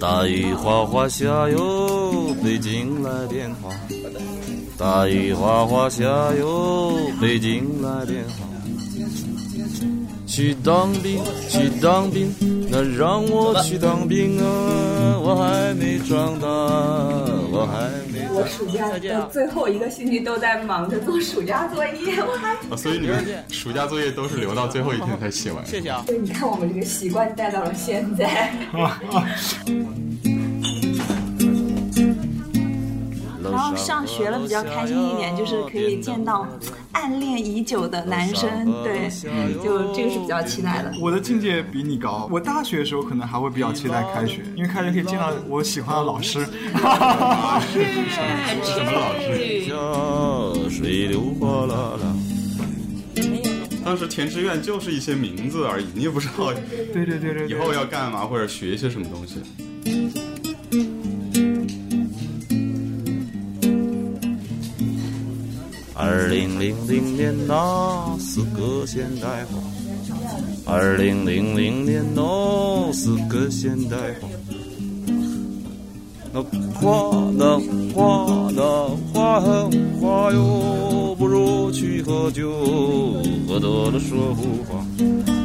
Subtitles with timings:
[0.00, 3.70] 大雨哗哗下哟，北京来电话。
[4.78, 6.04] 大雨哗哗下
[6.38, 8.46] 哟，北京来电话。
[10.26, 12.34] 去当兵，去当兵，
[12.70, 15.20] 那让我去当兵啊！
[15.22, 16.48] 我还没长大，
[17.52, 17.90] 我还
[18.46, 22.54] 暑假的最后一个星期都在忙着做暑假作业，我还。
[22.70, 25.64] 啊，所以你们暑假作业都是留到最后一天才写完。
[25.66, 26.02] 谢谢啊。
[26.06, 28.52] 对，你看我们这个习惯带到了现在。
[28.72, 28.90] 然
[33.60, 36.46] 后上学了比较开心一点，就是可以见到
[36.92, 39.08] 暗恋已久的男生，对，
[39.64, 40.92] 就这个是比较期待的。
[41.00, 46.44] 我的境界比你高，我大学的时候可能还会比较期待开学，因为开学可以见到我喜欢的老师。
[47.72, 47.84] 是。
[48.62, 50.70] 什么老师？
[50.70, 52.14] 水流哗啦啦。
[53.82, 54.90] 当时填志愿就是。
[54.90, 56.52] 一些名字而已，你也不知道
[56.92, 59.40] 对对对对，以后要干嘛或者学一些什么东西。
[66.02, 69.58] 二零零零年那是个现代化，
[70.64, 74.26] 二零零零年那是个现代化。
[76.32, 77.58] 那花那
[77.92, 78.62] 花那
[79.12, 82.50] 花很花哟，不如去喝酒，
[83.46, 84.82] 喝多了说胡话。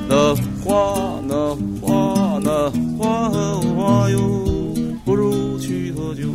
[0.08, 0.33] 那
[0.64, 4.20] 花那花那花很花哟，
[5.03, 6.30] 不如去喝酒，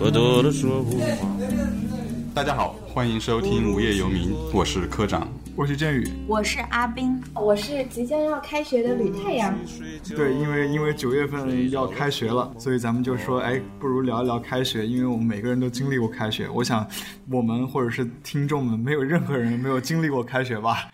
[0.00, 1.28] 喝多了说胡话。
[2.34, 5.28] 大家好，欢迎收听《无业游民》，我是科长。
[5.54, 6.08] 我是振宇。
[6.26, 9.54] 我是阿斌，我是即将要开学的吕太阳。
[10.08, 16.48] 对，因为因为九月份要开学了，所以咱们就说，哎，不如聊一聊开学，因为我们每个人都经历过开学。
[16.48, 16.88] 我想，
[17.30, 20.90] 我们或者是听众们，没有任何人没有经历过开学吧。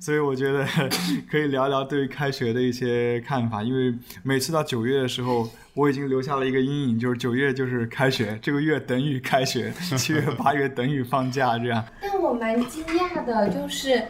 [0.00, 0.66] 所以我觉得
[1.30, 11.84] 可以聊聊对于开学的一些看法，因为每次到九月的时候，我已经留下了一个阴影，就是九月就是开学，这个月等于开学，七月八月等于放假，这样。
[12.00, 14.02] 但我蛮惊讶的，就是，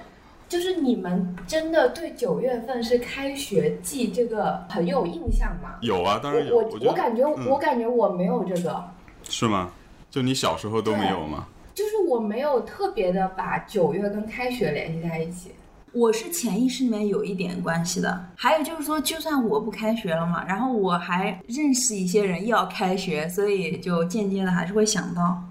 [0.48, 5.74] 就是你们真的对九月份是开学季这个很有印象吗？
[5.82, 6.56] 有啊，当然有。
[6.56, 8.84] 我我我感觉、嗯我感觉我没有这个，
[9.24, 9.72] 是吗？
[10.08, 11.48] 就你小时候都没有吗？
[11.74, 15.50] 就是我没有特别的把九月跟开学联系在一起。
[15.92, 18.28] 我是潜意识里面有一点关系的。
[18.36, 25.42] 还有就是说，就算我不开学了嘛，然后我还认识一些人要开学，所以就间接的还是会想到。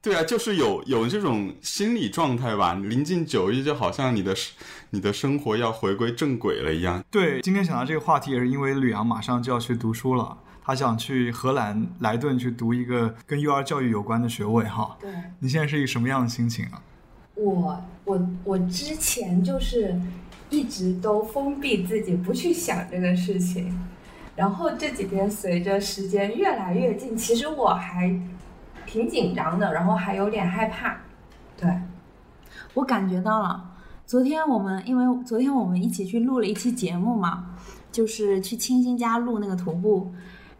[0.00, 2.74] 对啊，就是有有这种心理状态吧。
[2.74, 4.32] 临近九一，就好像你的
[4.90, 7.02] 你的生活要回归正轨了一样。
[7.10, 14.96] 对，今天想到这个话题，也是因为吕阳马上就要去读书了，他想去荷兰莱顿去读一个跟幼儿教育有关的学位哈。
[15.00, 15.10] 对，
[15.40, 16.80] 你现在是一个什么样的心情啊？
[17.34, 20.00] 我我我之前就是
[20.48, 23.78] 一直都封闭自己，不去想这个事情。
[24.34, 28.18] 然后这几天随着时间越来越近，其实我还
[28.86, 30.96] 挺紧张的，然后还有点害怕。
[31.56, 31.68] 对，
[32.74, 33.64] 我感觉到了。
[34.06, 37.56] 昨天我们因为昨天我们一起去录了一期节目嘛，
[37.92, 40.10] 就是去清新家录那个徒步，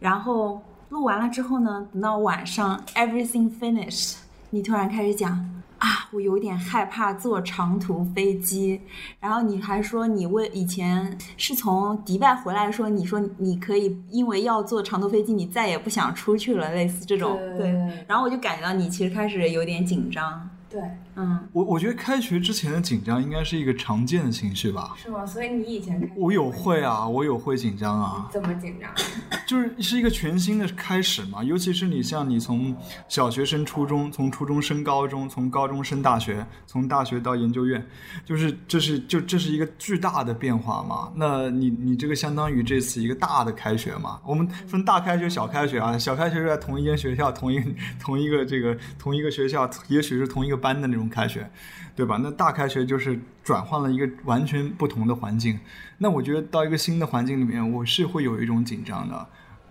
[0.01, 0.61] 然后
[0.91, 4.17] 录完了之后呢，等到晚上 everything finished，
[4.51, 8.81] 你突然开始讲啊，我有点害怕坐长途飞机，
[9.21, 17.71] 然后你还说你为以前是从迪拜回来说，你说你可以因为要坐长途飞机，你再也不想出去了，类似这种对。
[18.07, 20.81] 然后我就感觉到你其实开始有点紧张，对，
[21.19, 21.49] 嗯。
[21.53, 24.95] 我我觉得开学之前的紧张应该是一个常见的情绪吧。
[24.97, 25.27] 是吗？
[25.27, 28.91] 所以你以前开我有会啊，我有会紧张啊，怎么紧张？
[29.47, 31.43] 就是是一个全新的开始嘛。
[31.43, 32.77] 尤其是你像你从
[33.09, 37.85] 小学升初中，从初中升高中，从高中升大学，从大学到研究院，
[38.25, 41.13] 就是这是就这是一个巨大的变化嘛。
[41.17, 44.21] 那你你这个相当于这次一个大的开学嘛。
[44.25, 45.97] 我们分大开学、小开学啊。
[45.99, 47.61] 小开学是在同一间学校、同一
[47.99, 51.51] 同一个这个同一个学校，也许是同一个班的那种开学。
[51.97, 52.17] 对吧？
[52.23, 55.59] 那大开学就是转换了一个完全不同的环境。
[55.99, 59.27] 那我觉得到一个新的环境里面，我是会有一种紧张的，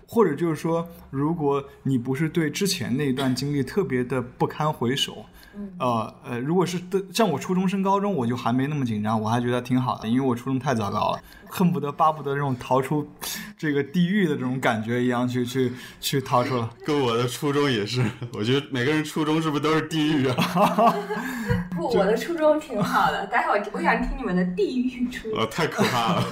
[0.06, 5.26] 或者就是说，如果你不是对之前那一段经历特别的不堪回首，
[5.80, 13.08] 呃呃，如果是的像我初中升高中，我就还没那么紧张，我还觉得挺好的，因为我初中太糟糕了，恨不得巴不得这种逃出
[13.58, 16.68] 这个地狱的这种感觉一样去去去逃出来。
[16.86, 18.04] 跟我的初衷也是，
[18.34, 20.36] 我觉得每个人初衷是不是都是地狱啊？
[21.76, 23.26] 不，我的初衷挺好的。
[23.28, 25.40] 待会儿我想听你们的地狱初衷。
[25.40, 26.24] 呃，太可怕了。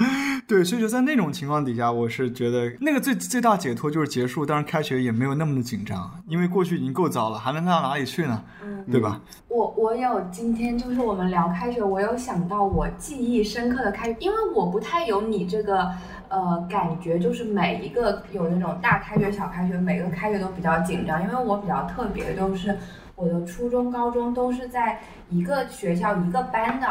[0.46, 8.42] 对，所以说在那种情况底下，我是觉得那个最最大解脱就是结束，当然开学也没有那么的紧张，因为过去已经够糟了，还能到哪里去呢？
[8.90, 9.20] 对吧？
[9.48, 15.90] 我我有今天就是我们聊开学，我有想到我记忆深刻的开学，因为我我不太有你这个
[16.28, 22.76] 呃感觉，就是每一个有那种大开学、小开学，每个开学都比较紧张，因为我比较特别，就是
[23.16, 26.86] 我的初中、高中都是在一个学校一个班的。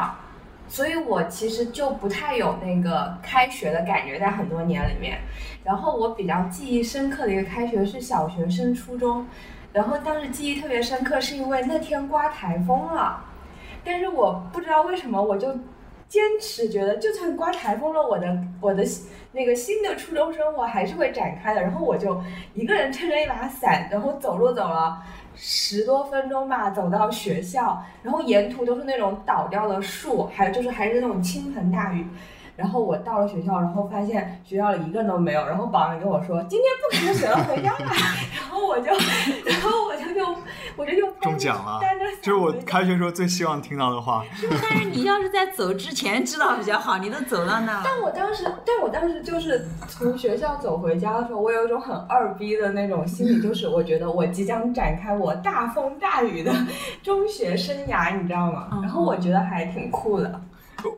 [0.67, 5.17] 所以我其实就不太有那个开学的感觉，在很多年里面。
[5.63, 9.25] 然后我比较记忆深刻的一个开学是小学升初中，
[9.73, 13.19] 然后当时记忆特别深刻，是因为那天刮台风了，
[13.83, 15.57] 但是我不知道为什么，我就
[16.09, 18.83] 坚持觉得，就算刮台风了，我的我的
[19.31, 21.61] 那个新的初中生活还是会展开的。
[21.61, 22.21] 然后我就
[22.53, 25.01] 一个人撑着一把伞，然后走路走了。
[25.41, 32.05] 十多分钟吧，走到学校，然后沿途都是那种倒掉的树，还有就是还是那种倾盆大雨。
[32.59, 35.47] 然后我到了学校，然后发现学校里一个人都没有。
[35.47, 37.95] 然后保安跟我说：“今天不开学了，回家吧。”
[38.35, 38.87] 然后我就，
[39.45, 40.35] 然后我就就
[40.75, 41.79] 我就又中奖了，
[42.21, 44.25] 就是我开学时候最希望听到的话。
[44.61, 47.81] 但是你要是在走之前知道比较好，你都走到那了。
[47.85, 56.53] 但我当时，但我当时就是从学校走回家的时候，我有一种很二逼的那种心理，就是我觉得我即将展开我大风大雨的
[57.01, 58.67] 中学生涯，你知道吗？
[58.81, 60.41] 然后我觉得还挺酷的。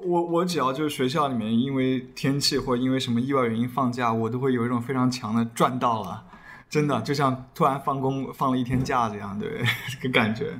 [0.03, 6.23] 我我只要就是学校里面因为天气或因为什么意外原因放假，我都会有一种非常强的赚到了，
[6.69, 10.53] 真的就像突然放工放了一天假这样，对 这个感觉，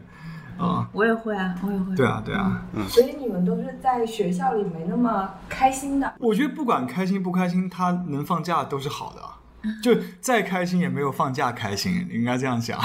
[0.58, 1.96] 啊，我也会啊，我也会。
[1.96, 2.88] 对啊，对啊，嗯。
[2.88, 6.14] 所以你们都是在学校里没那么开心的。
[6.20, 9.22] 我觉得不管开心不开心，他能放假都是好的，
[9.82, 12.80] 就再开心也没有放假开心，应该这样想。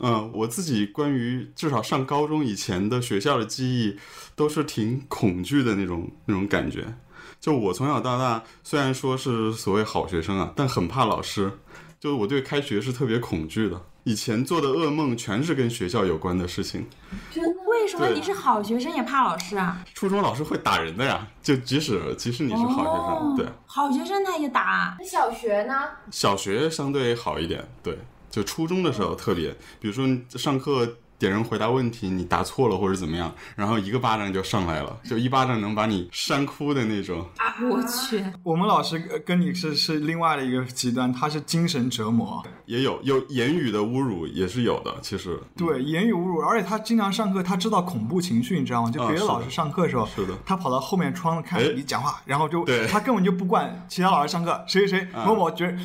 [0.00, 3.98] 嗯，我自己关于至少上高中以前的学校的记忆，
[4.36, 6.94] 都是挺恐惧的那种那种感觉。
[7.40, 11.58] 就我从小到大，虽然说是所谓好学生啊，但很怕老师。
[12.00, 13.80] 就我对开学是特别恐惧的。
[14.04, 16.86] 以前做的噩梦全是跟学校有关的事情。
[17.32, 17.62] 真的？
[17.68, 19.82] 为什么你是好学生也怕老师啊？
[19.94, 23.46] 初中老师会打人的呀，就即使即使你是好学生，对。
[23.66, 24.96] 好学生他也打？
[25.04, 25.74] 小学呢？
[26.10, 27.98] 小学相对好一点，对。
[28.30, 30.06] 就初中的时候特别，比如说
[30.38, 30.86] 上课
[31.18, 37.26] 点人回答问题，你答错了或者怎么样，然后一个巴掌就上来了，就一巴掌能把你扇哭的那种。
[37.38, 38.24] 啊，我去！
[38.44, 45.36] 我们老师跟你是是另外的一个极端，他是精神折磨，也有有言语的侮辱也是有的，其实。
[45.56, 48.90] 对，言语侮辱，而且他经常上课，他知道恐怖情绪，你知道吗？
[48.92, 55.76] 就别的老师上课的时候，是的，他跑到后面窗子看你讲话，然后就他根本就不管其他老师上课，谁谁谁某某觉得。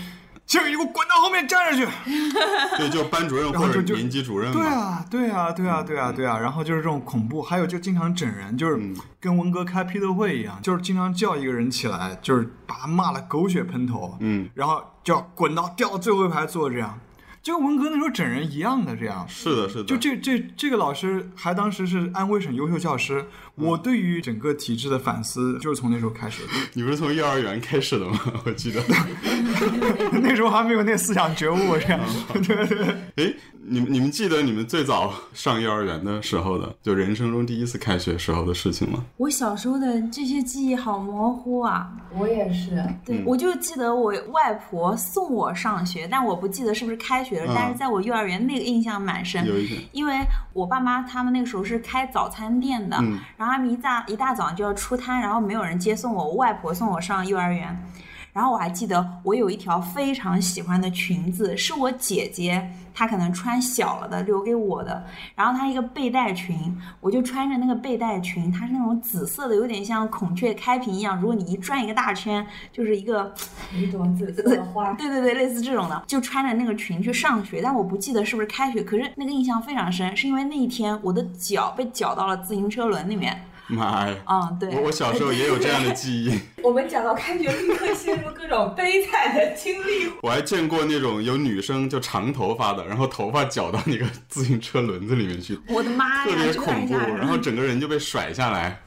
[0.45, 1.92] 这个你给我滚到后面站着去！
[2.78, 4.51] 对，就班主任或者年级主任。
[4.51, 6.38] 对啊，对啊，对啊，对啊，对啊。
[6.38, 8.80] 然后就是这种恐怖，还有就经常整人，就是
[9.19, 14.18] 跟文革开批斗会一样，就是经常叫一个人起来，就是把他骂的狗血喷头。
[14.19, 17.00] 嗯，然后就要滚到掉到最后一排坐这样。
[17.44, 19.84] 就跟文革那时候整人一样的这样，是的，是的。
[19.84, 23.25] 就这这这个老师还当时是安徽省优秀教师。
[23.56, 26.50] 我对于整个体制的反思就是从那时候开始的。
[26.74, 28.19] 你不是从幼儿园开始的吗？
[28.45, 28.81] 我记得
[30.24, 32.00] 那时候还没有那思想觉悟这样。
[32.34, 32.88] 对对。
[33.18, 33.34] 哎，
[33.74, 39.04] 你们你们记得你们最早上幼儿园的时候的，就人生中第一次开学时候的事情吗？
[39.18, 41.92] 我小时候的这些记忆好模糊啊。
[42.16, 42.86] 我也是。
[43.04, 47.52] 对，我就记得我外婆送我上学，但我不记得是不是开学了。
[47.56, 49.44] 但是在我幼儿园那个印象蛮深，
[49.92, 50.20] 因为
[50.54, 52.98] 我爸妈他们那个时候是开早餐店的，
[53.38, 57.75] 然后他们一大一大早就要出摊，然后没有人接送我，我外婆送我上幼儿园。
[58.34, 65.06] 然后我还记得我有一条非常喜欢的裙子，是我姐姐她可能穿小了的留给我的。
[65.36, 71.22] 然后她一个背带裙，我就穿着那个背带裙，它是那种紫色的，有点像孔雀开屏一样。
[71.22, 73.32] 如果你一转一个大圈，就是一个
[73.72, 74.92] 一朵紫色的花。
[74.94, 77.62] 对对对，类似这种的，就穿着那个裙去上学。
[77.62, 83.40] 但我不记得是不是开学，可是那个印象非常深，是因为那一天我的脚被绞到了自行车轮里面。
[83.67, 84.15] 妈呀！
[84.29, 86.39] 嗯，对，我我小时候也有这样的记忆。
[86.63, 90.12] 我们讲到开学，立刻陷入各种悲惨的经历。
[90.22, 98.82] 我还见过那种有女生就长头发的，然后头发绞到那个自行车轮子里面去，我的妈呀，特别恐怖，然后整个人就被甩下来。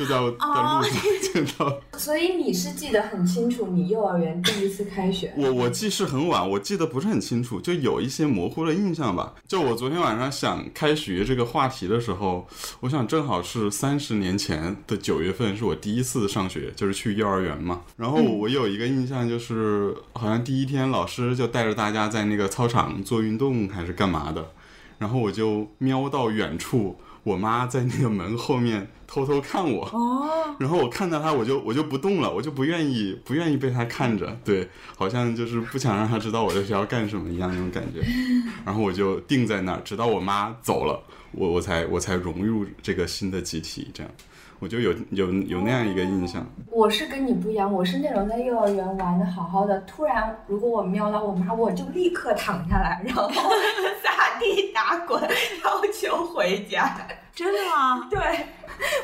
[0.00, 0.84] 就在我的路上
[1.20, 5.30] 见到，所以你是记得很清楚，你幼儿园第一次开学。
[5.36, 9.34] 我我记事很晚，我记得不是很清楚，就有一些模糊的印象吧。
[9.46, 12.48] 就我昨天晚上想开学这个话题的时候，
[12.80, 17.82] 我想正好是三十年前的九月份，是我第一次上学，就是去幼儿园嘛。
[17.98, 24.52] 然后我有一个印象，就是好像第一天老师就带着大家在那个操场做运动还是干嘛的，
[24.96, 26.96] 然后我就瞄到远处。
[27.30, 29.84] 我妈在那个门后面偷偷看我。
[29.86, 38.00] 哦， 然后我看到她，我就我就不动了，我就不愿意不愿意被她看着，对，好像就是不想让她知道我在学校干什么一样那种感觉。
[38.66, 44.12] 然后我就定在那儿，直到我妈走了，我我才我才融入这个新的集体，这样，
[44.60, 46.46] 我就有有有那样一个印象。
[46.70, 53.28] 我是跟你不一样，我是那种在幼儿园玩的好好的，突然如果我瞄到我妈，我就立刻躺下来，然后
[54.02, 56.94] 撒地打滚，要求回家。
[57.34, 58.06] 真的吗？
[58.10, 58.18] 对，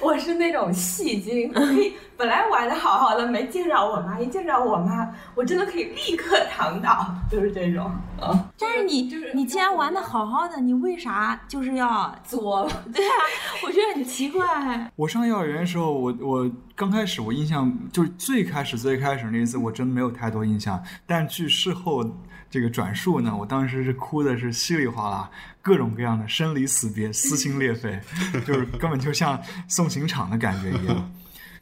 [0.02, 7.90] 我是那种戏精，我 可以本来玩的好好的，没见着我妈，一见着我妈，我真的可以立刻躺倒，就是这种。
[8.20, 12.14] 嗯，但是你就是你既然玩的好好的，你为啥就是要？
[12.24, 12.70] 作了。
[12.92, 13.12] 对啊，
[13.64, 14.90] 我觉得很奇怪。
[14.96, 20.82] 我上幼儿园的时候，我我刚开始我印象就是最开始最开始那一次，我真没有太多印象。
[21.06, 22.04] 但据事后
[22.56, 28.00] 这个转述呢，我当时是哭的是稀里哗啦，各种各样的生离死别、撕心裂肺，
[28.46, 31.12] 就是根本就像送刑场的感觉一样。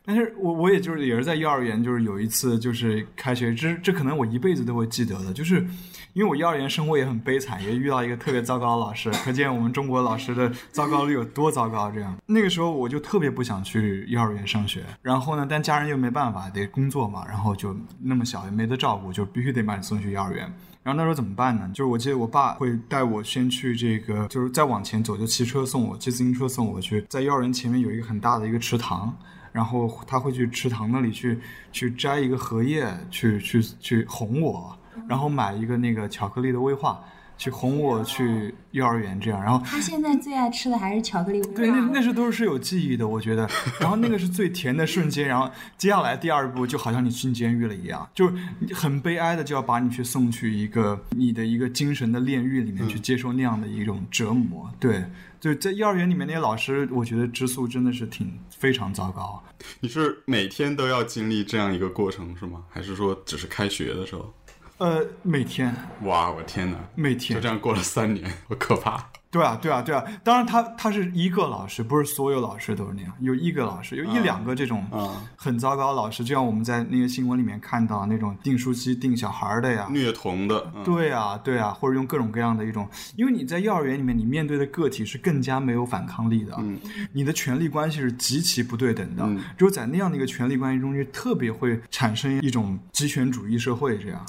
[0.05, 5.67] 但是我我也就是也是在幼儿园，就是有一次就是开学，这这可能我一辈子都会记得的，就是
[6.13, 11.91] 因为我幼儿园生活也很悲惨，也遇到一个特别糟糕的老师，可见我们中国老师的糟糕率有多糟糕。
[11.91, 20.53] 这样那个时候我就特别不想去幼儿园上学，然后呢，但家人又没办法，得工作嘛，然后就那么小也没得照顾，就必须得把你送去幼儿园。
[20.85, 21.67] 然后那时候怎么办呢？
[21.73, 29.17] 就是我记得我爸会带我先去这个，就是再往前走，就骑车送我，骑自行车送我去，在幼儿园前面有一个很大的一个池塘，
[29.51, 31.41] 然后他会去池塘那里去
[31.73, 37.03] 去摘一个荷叶，去去去哄我，然后买一个那个巧克力的威化，
[37.37, 43.49] 去哄我去幼儿园这样，然后他现在最爱吃的还是巧克力对，那那是都是有记忆的，我觉得。
[43.81, 48.35] 然后那个是最甜的瞬间，然后接下来第二步就好像你进监狱了一样，就是
[48.75, 54.71] 很悲哀的就要把你去送去一个你的一个精神的炼狱里面去接受那样的一种折磨。
[54.79, 55.05] 对，
[55.41, 59.43] 就在幼儿园里面那些老师，我觉得质素真的是挺非常糟糕。
[59.81, 62.63] 你是每天都要经历这样一个过程是吗？
[62.69, 64.33] 还是说只是开学的时候？
[64.79, 66.77] 呃，每天哇，我天哪！
[66.97, 69.09] 每天就这样过了三年， 好可怕。
[69.31, 70.03] 对啊，对啊，对啊。
[70.23, 73.13] 当然他，他是一个老师，不是所有老师都是那样。
[73.21, 86.79] 有一个老师，有一两个这种啊很糟糕的老师，就像我们在那个新闻里面看到那种订书机订小孩儿的呀，虐童的，嗯、对啊，对啊，或者用各种各样的一种，因为你在幼儿园里面，你面对的个体是更加没有反抗力的，嗯
[87.13, 94.25] 你的权力关系是极其不对等的，嗯只有在那样的一个权力关系中，就特别会产生一种极权主义社会这样。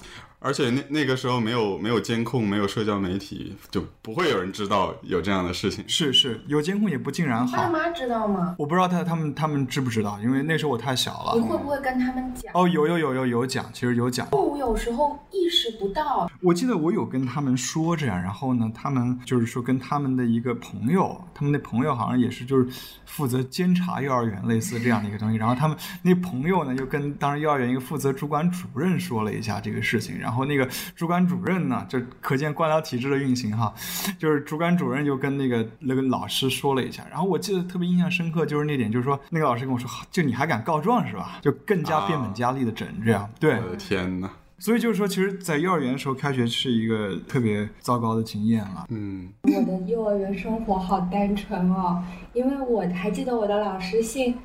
[0.45, 5.83] 而且那那个时候没有没有监控，没有社交媒体，就不会有人知道有这样的事情。
[5.87, 7.57] 是是，有监控也不尽然好。
[7.57, 8.55] 爸妈知道吗？
[8.59, 11.41] 我不知道他他们他们知不知道，因为那时候我太小了你。
[11.41, 12.53] 会不会跟他们讲？
[12.53, 14.27] 哦，有有有有有讲，其实有讲。
[14.33, 22.67] 我有时候意识不到，我记得我有跟他们说这样，然后呢，他们就是说跟他们的一个朋友，他们那朋友好像也是就是
[23.07, 33.73] 负责监察幼儿园类似这样的一个东西，然后他们那朋友呢又跟当时幼儿园一个负责主管主任说了一下这个事情，然后那个主管主任呢，就可见官僚体制的运行哈，
[34.19, 41.39] 就是主管主任就跟那个那个老师说了一下，然后我记得特别印象深刻就是那点，就是说那个老师跟我说，就你还敢告状是吧？
[41.41, 43.55] 就更加变本加厉的整这样，对。
[43.61, 44.29] 我的天哪！
[44.57, 48.85] 所以就是说，其实，在幼儿园的时候开学是一个特别糟糕的经验了。
[48.89, 52.01] 嗯，我的幼儿园生活好单纯哦，
[52.31, 54.35] 因为我还记得我的老师姓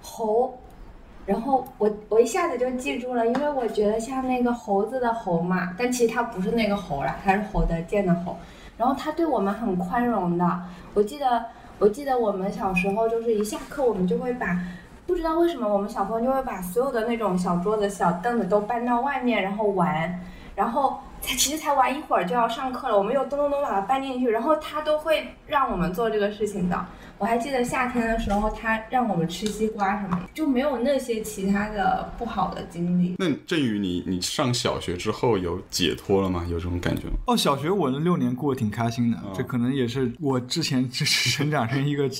[0.00, 0.58] 侯，
[1.26, 8.36] 然后我我一下子就记住了，因为我觉得像那个猴子的猴嘛，但其实它不是那个猴啦，它是侯德健的猴。
[8.76, 10.60] 然后他对我们很宽容的，
[10.94, 11.44] 我记得
[11.78, 14.58] 我记得我们小时候就是一下课我们就会把。
[15.04, 20.20] 不知道为什么，我们小朋友就会把所有的那种小桌子、小凳子都搬到外面，然后玩，
[20.54, 26.86] 然后才其实才玩一会儿就要上课了，我们又咚咚咚把它搬进去，然后他都会让我们做这个事情的。
[27.22, 33.14] 我还记得夏天的时候，他让我们吃西瓜什么的，就没有那些其他的不好的经历。
[33.16, 36.44] 那振宇，你你上小学之后有解脱了吗？
[36.50, 37.12] 有这种感觉吗？
[37.28, 42.10] 哦，小学我那六年过得挺开心的，哦这可能也是我之前就是成长成一个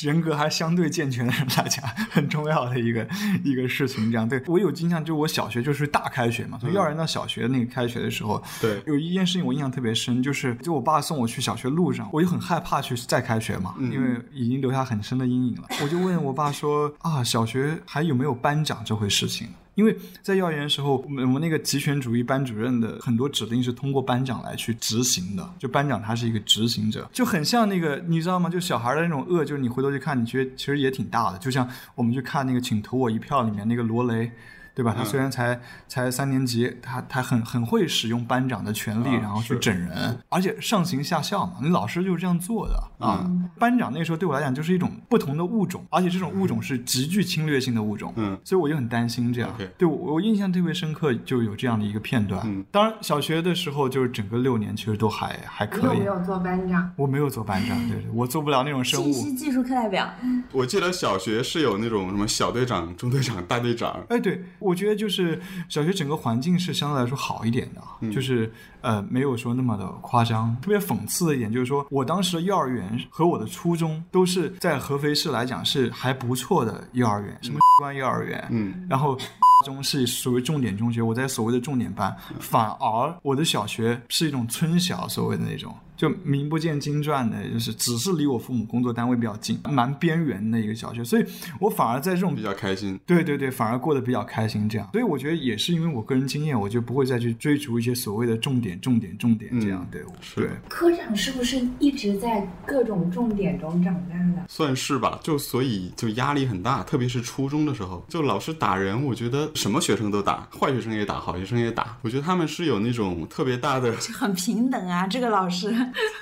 [0.00, 3.04] 人格还相对健全的人来讲 很重要的一个
[3.42, 4.12] 一个事情。
[4.12, 15.68] 这样，对我有印象，就我小学就是大开学嘛，从幼儿园到小学那个开学的时候，对有一件事情我印象特别深，就是就我爸送我去小学路上，我就很害怕去再开学嘛，因为已经留下很深的阴影了。
[15.82, 19.48] 我就问我爸说啊，小学还有没有班长这回事情？
[19.74, 28.50] 因为在幼儿园的时候，我们我们那个极权主义班主任的很多指令是通过班长来去执行的，就班长他是一个执行者，就很像那个你知道吗？
[28.50, 31.38] 就小孩的那种恶，就是你回头去看，你觉得其实也挺大的。
[31.38, 34.30] 就像我们去看那个《请投我一票》里面那个罗雷，
[34.74, 34.94] 对吧？
[34.96, 43.30] 他嗯虽然才才三年级，他他很很会使用班长的权力，啊然后去整人，而且上行下效嘛，你老师就是这样做的啊。
[43.58, 49.50] 班长那时候对我来讲就是一种不同的物种，而且这种物种是极具侵略性的物种，嗯所以我就很担心这样。
[49.78, 52.40] 对我我印象特别深刻，就有这样的一个片段。
[52.44, 56.04] 嗯当然小学的时候就是整个六年其实都还还可以没。
[56.04, 56.92] 有做班长？
[56.96, 59.12] 我没有做班长，对对，我做不了那种生物。
[59.12, 60.12] 信息技术课代表，
[60.52, 70.56] 我记得小学是有那种什么小队长、中队长、大队长，哎，对，我觉得就是小学整个环境是相对来说好一点的，啊，就是呃没有说那么的夸张。
[70.62, 79.18] 特别讽刺的一点就是说，我当时的幼儿园和我的初中都是在合肥市来讲是还不错的幼儿园，什么关幼儿园，嗯，然后。
[79.64, 91.24] 中是属于重点中学，我在所谓的重点班，反而我的小学是一种村小，所谓的那种，就名不见经传的，就是只是离我父母工作单位比较近，蛮边缘的一个小学，所以
[91.60, 92.98] 我反而在这种比较开心。
[93.06, 94.88] 对对对，反而过得比较开心，这样。
[94.90, 99.86] 所以我觉得也是因为我个人经验，我就不会再去追逐一些所谓的重点、重点、重点这样。
[99.86, 104.44] 嗯对，是对，科长是不是一直在各种重点中长大的？
[104.48, 115.72] 算是吧，就所以就压力很大，特别是初中的时候，就老师打人，我觉得什么学生都打，坏学生也打，好学生也打，我觉得他们是有那种特别大的，很平等啊，这个老师。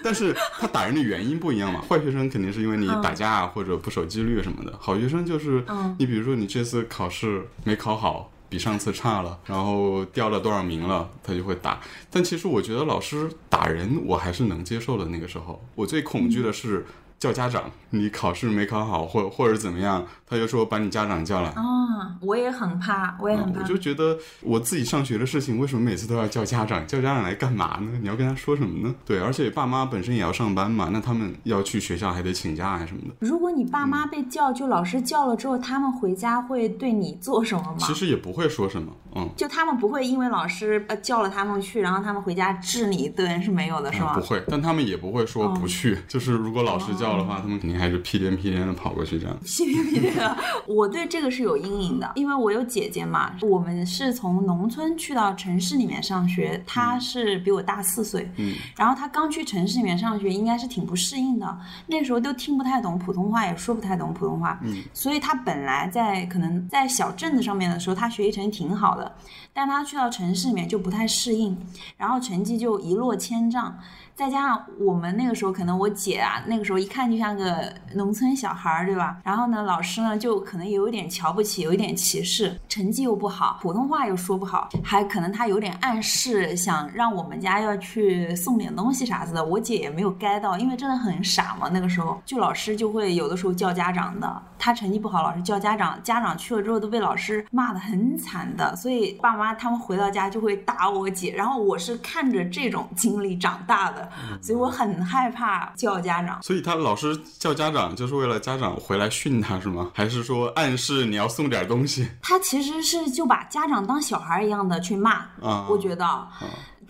[0.03, 8.31] 但是他打人的原因不一样嘛，坏学生肯定是因为你打架啊或者不守纪律什么的，好学生就是嗯你比如说你这次考试没考好。
[8.50, 11.79] 比上次差了，然后掉了多少名了，他就会打。
[12.11, 15.05] 但其实我觉得老师打人，我还是能接受的。
[15.05, 16.85] 那个时候，我最恐惧的是
[17.21, 21.50] 叫家长，你考试没考好，或或者怎么样，他就说把你家长叫来。
[21.50, 23.61] 啊，我也很怕，我也很怕。
[23.61, 26.85] 嗯我就觉得我自己上学的事情，为什么每次都要叫家长？
[26.87, 27.99] 叫家长来干嘛呢？
[28.00, 28.95] 你要跟他说什么呢？
[29.05, 33.15] 对，而且爸妈本身也要上班嘛，那他们要去学校还得请假啊什么的。
[33.21, 37.77] 如果你爸妈被叫，就老师叫了之后，他们回家会对你做什么吗？
[37.81, 44.15] 其实也不会说什么，嗯，就他们不会因为老师呃叫了他们去，然后他们回家治你一顿是没有的，是吗？
[44.15, 45.99] 不会，但他们也不会说不去。
[46.09, 49.37] 就是如果老师叫的话，他们肯定还是屁颠屁颠的跑过去这样。
[49.45, 50.37] 屁颠屁颠的。
[50.67, 69.12] 我对这个是有阴影的，因为我有姐姐嘛，我们是从农村去到城市里面上学，她是比我大四岁，嗯，然后她刚去城市里面上学，应该是挺不适应的，那时候都听不太懂普通话，也说不太懂普通话，嗯，所以她本来在可能在小镇子上面的时候，她学习成绩挺好的，
[69.52, 71.57] 但她去到城市里面就不太适应，
[71.97, 73.76] 然后成绩就一落千丈。
[74.14, 79.18] 再加上我们那个时候，可能我姐啊，那个时候一看就像个农村小孩儿，对吧？
[79.25, 89.44] 然后呢，老师呢就可能有一点瞧不起，有一点歧视，成绩又不好，普通话又说不好，还可能他有点暗示想让我们家要去送点东西啥子的。
[89.44, 104.06] 我姐也没有该到，因为真的很傻嘛，那个时候就老师就会有的时候叫家长的，他成绩不好，老师叫家长，家长去了之后都被老师骂得很惨的，所以爸妈他们回到家就会打我姐，然后我是看着这种经历长大的。
[104.42, 106.42] 所以我很害怕叫家长。
[106.42, 109.90] 所以他老师叫家长，就是为了家长回来训他是吗？
[109.94, 115.66] 还是说暗示你要送点东西他其实是就把家长当小孩一样的去骂，啊？
[115.70, 116.28] 我觉得。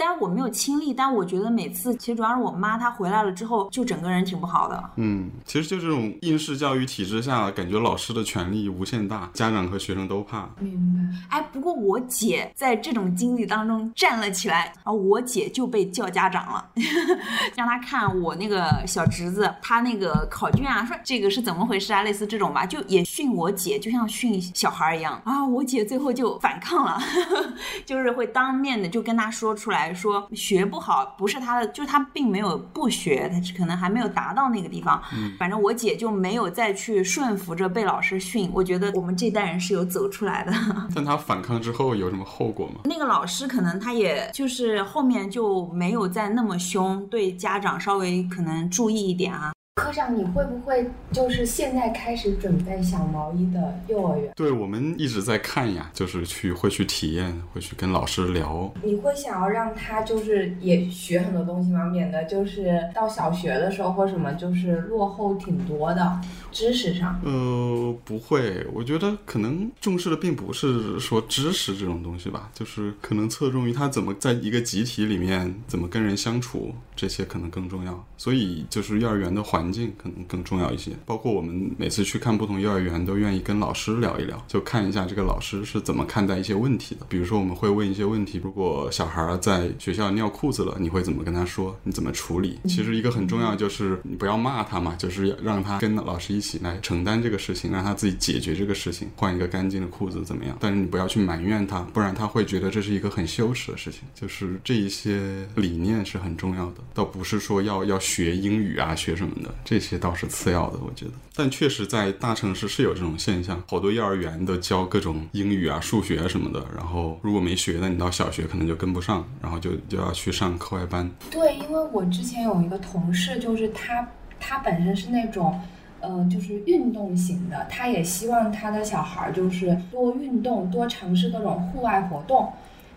[0.01, 4.83] 但我没有亲历，但我觉得每次其实主要是我妈她回来了之后，就整个人挺不好的。
[4.97, 10.49] 嗯，其实就这种应试教育体制下，感觉老师的权力无限大，家长和学生都怕。
[10.59, 11.37] 明白。
[11.37, 16.67] 哎，不过我姐在这种经历当中站了起来，然后我姐就被叫家长了，
[17.55, 25.45] 让她看我那个小侄子，他那个考卷啊，说这个是怎么回事啊，类似这种吧，就也训我姐，就像训小孩一样啊。
[25.45, 26.99] 我姐最后就反抗了，
[27.85, 35.03] 就是会当面的就跟他说出来说学不好不是他的，就是他并没有不学，他可能还没有达到那个地方。
[35.38, 38.50] 反正我姐就没有再去顺服着被老师训。
[38.53, 40.53] 我觉得我们这代人是有走出来的。
[40.94, 42.81] 但他反抗之后有什么后果吗？
[42.85, 49.53] 那个老师可能他也就是后面就没有再那么凶，对家长稍微可能注意一点啊。
[49.81, 54.33] 科长，你会不会就是现在开始准备小毛衣的幼儿园？
[54.37, 58.71] 对我们一直在看呀，就是去会去体验，会去跟老师聊。
[58.83, 61.87] 你会想要让他就是也学很多东西吗？
[61.87, 66.21] 免得就是到小学的时候或什么就是落后挺多的
[66.53, 67.21] 知识上。
[67.25, 78.07] 呃，不会，我觉得可能重视的并不是说知识这种东西吧，就是可能侧重于他怎么在一个集体里面怎么跟人相处，这些可能更重要。
[78.17, 80.93] 所以就是幼儿园的环境可能更重要一些。
[81.07, 87.07] 包括我们每次去看不同幼儿园，都愿意跟老师聊一聊，就看一下这个老师是怎么看待一些问题的。
[87.09, 91.75] 比如说，我们会问一些问题：如果小孩在学校尿裤子了，你会怎么跟他说？
[91.83, 92.59] 你怎么处理？
[92.65, 100.57] 其实一个很重要就是你不要骂他嘛，就是要让他跟老师一一起来承担这个事情，让他自己解决这个事情，换一个干净的裤子怎么样？
[100.59, 104.00] 但是你不要去埋怨他，不然他会觉得这是一个很羞耻的事情。
[104.14, 111.11] 就是这一些理念是很重要的，倒不是说要要学英语啊，学什么的，这些倒是次要的，我觉得。
[111.37, 121.11] 但确实在大城市是有这种现象，好多幼儿园都教各种英语啊、数学啊什么的，然后如果没学的，你到小学可能就跟不上，然后就就要去上课外班。
[121.31, 124.07] 对，因为我之前有一个同事，就是他，
[124.38, 125.59] 他本身是那种，
[126.01, 132.53] 呃，就是运动型的，他也希望他的小孩儿就是多运动，多尝试各种户外活动。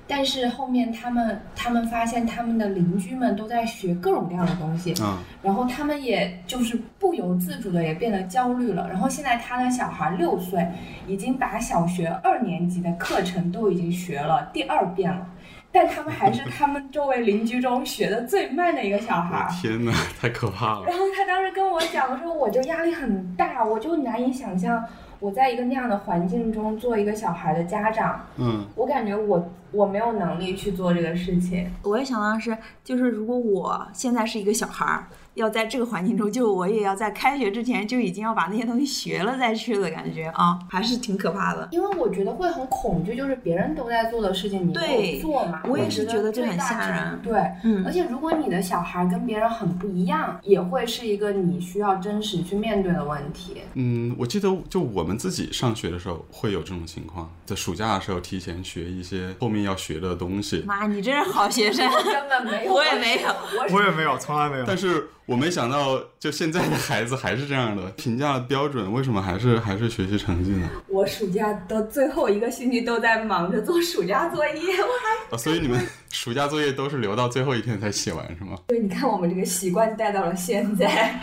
[0.06, 8.90] 但是后面他们他们发现他们的邻居们都在学各种各样的东西，啊，然后他们也就是不由自主的也变得焦虑了。
[8.90, 10.68] 然后现在他的小孩六岁，
[11.08, 15.26] 已经把小学二年级的课程都已经学了第二遍了，
[15.74, 19.48] 但他们还是他们周围邻居中学的最慢的一个小孩。
[19.60, 20.86] 天哪，太可怕了！
[20.86, 24.82] 然后他当时跟我讲的时候，我就压力很大，我就难以想象
[25.20, 31.68] 我在一个那样的环境中做一个小孩的家长，嗯，我感觉我我没有能力去做这个事情。
[31.82, 41.68] 我也想到的是，就是如果我现在是一个小孩儿，要在这个环境中，就我也要在开学之前就已经要把那些东西学了再去的感觉啊，还是挺可怕的。
[41.72, 45.62] 因为我觉得会很恐惧，就是别人都在做的事情，你没对有做嘛。
[45.66, 53.58] 我也是觉得这很吓人对，嗯而且如果你的小孩跟别人很不一样，也会是一个你需要真实去面对的问题。
[53.74, 61.90] 嗯，我记得就我们自己上学的时候会有这种情况，在暑假的时候提前学一些后面要学的东西，妈，你真是好学生。
[62.04, 63.30] 根本 没有，我也没有
[63.76, 64.66] 我也没有，从来没有。
[64.66, 70.70] 但是我没想到，就现在的孩子还是这样的，评价标准为什么还是还是学习成绩呢？
[70.90, 74.90] 我暑假的最后一个星期都在忙着做暑假作业，我
[75.32, 75.80] 还啊，所以你们
[76.14, 78.56] 暑假作业都是留到最后一天才写完是吗？
[78.68, 81.20] 对，你看我们这个习惯带到了现在。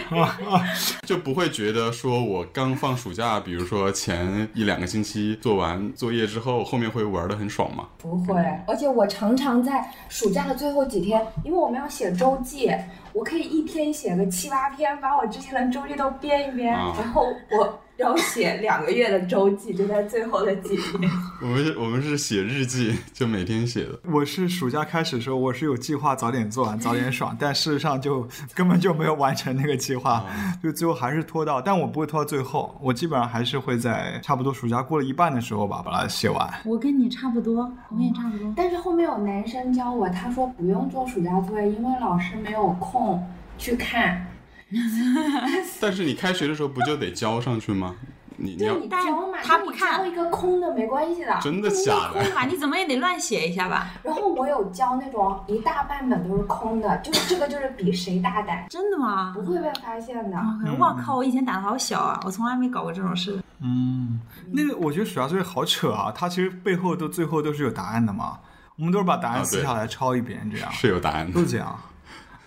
[1.06, 7.86] 就不会觉得说我刚放暑假，比如说前一两个星期做完作业之后，后面会玩的很爽吗？
[7.98, 8.34] 不会，
[8.66, 12.68] 而且我常常在暑假的最后几天，因为我们要写周记，
[13.12, 21.10] 我可以一天写个七八篇，把我之前的周记都编一编，啊然后我要写两个月的周记，就在最后的几天。
[21.42, 23.98] 我们是我们是写日记，就每天写的。
[24.10, 30.24] 我是暑假开始的时候，我是有计划早点做完，早点爽，但事实上就 根本就没有完成那个计划，
[30.62, 36.50] 就最后还是拖到，但我不会拖到最后，我基本上还是会在差不多暑假过了一半的时候吧，把它写完。
[36.64, 38.52] 我跟你差不多，我也差不多。
[38.56, 43.22] 但是后面有男生教我，他说不用做暑假作业，因为老师没有空
[43.58, 44.26] 去看。
[45.80, 47.94] 但是你开学的时候不就得交上去吗？
[48.42, 51.38] 你你要对你但交他不看交一个空的没关系的。
[51.42, 52.22] 真的假的？
[52.24, 53.90] 空吧，你怎么也得乱写一下吧？
[54.02, 59.42] 然后我有交那种一大半本都是空的，就是这个就是比谁大胆，真的吗不？
[59.42, 60.38] 会被发现的。
[60.78, 61.16] 我靠！
[61.16, 63.38] 我以前胆子好小啊，我从来没搞过这种事。
[63.60, 64.18] 嗯，
[64.52, 68.38] 那个我觉得暑假作业好扯啊，它其实背后都最后都是有答案的嘛，
[68.76, 71.32] 我们都是把答案撕下来抄一遍，这样是有答案的。
[71.34, 71.78] 都是这样。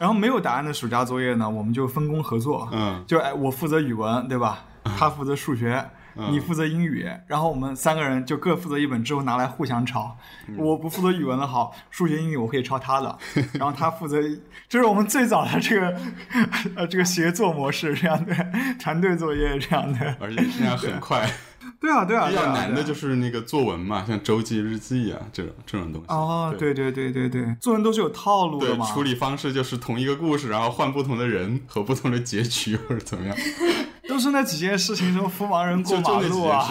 [0.03, 4.65] 然后没有答案的暑假作业呢，我们就分工合作，嗯，就哎，我负责语文，对吧？
[4.97, 5.81] 他负责数学，
[6.17, 10.13] 嗯你负责英语，然后我们三个人就各负责一本，之后拿来互相抄。
[10.49, 13.17] 嗯我不负责语文的好，数学、英语我可以抄他的，
[13.57, 14.21] 然后他负责，
[14.67, 15.97] 这是我们最早的这个
[16.75, 18.35] 呃这个协作模式，这样的
[18.77, 20.17] 团队作业这样的。
[20.19, 21.25] 而且这样很快。
[21.83, 22.33] 对啊，对啊，比。
[22.35, 26.07] 较难的就是那个作文嘛，像周记、日记啊这种这种东西。
[26.07, 28.85] 哦，对对对对对，作文都是有套路的对，嘛。
[28.85, 33.35] 处理方式就是同一个故事，然后换不同的人和不同的结局或者怎么样。
[34.13, 36.63] 都是那几件事情，什么扶盲人过马路啊，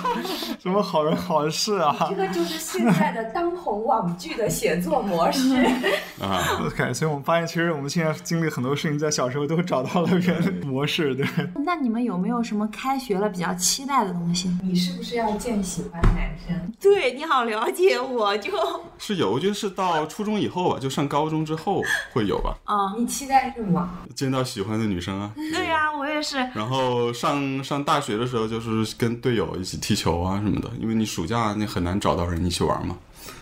[0.58, 1.94] 什么好人好事啊。
[2.08, 5.54] 这个就是现在的当红网剧的写作模式。
[6.18, 11.26] 啊，OK，所以我们发现，其实我们现在经历很多事情，在小时候都找到了原模式，对。
[11.62, 14.48] 那你们有没有什么开学了比较期待的东西？
[14.62, 16.72] 你是不是要见喜欢的男生？
[16.80, 18.50] 对你好了解我，就
[18.98, 21.82] 是有，我觉得是到初中以后吧，就上高中之后
[22.14, 23.86] 会有吧，啊，你期待什么？
[24.16, 25.30] 见到喜欢的女生啊。
[25.36, 26.38] 对呀、我也是。
[26.54, 26.77] 然后
[27.12, 32.96] 上上大学的时候，就是跟队友一起踢球啊什么的，因为你暑假你很难找到人一起玩嘛。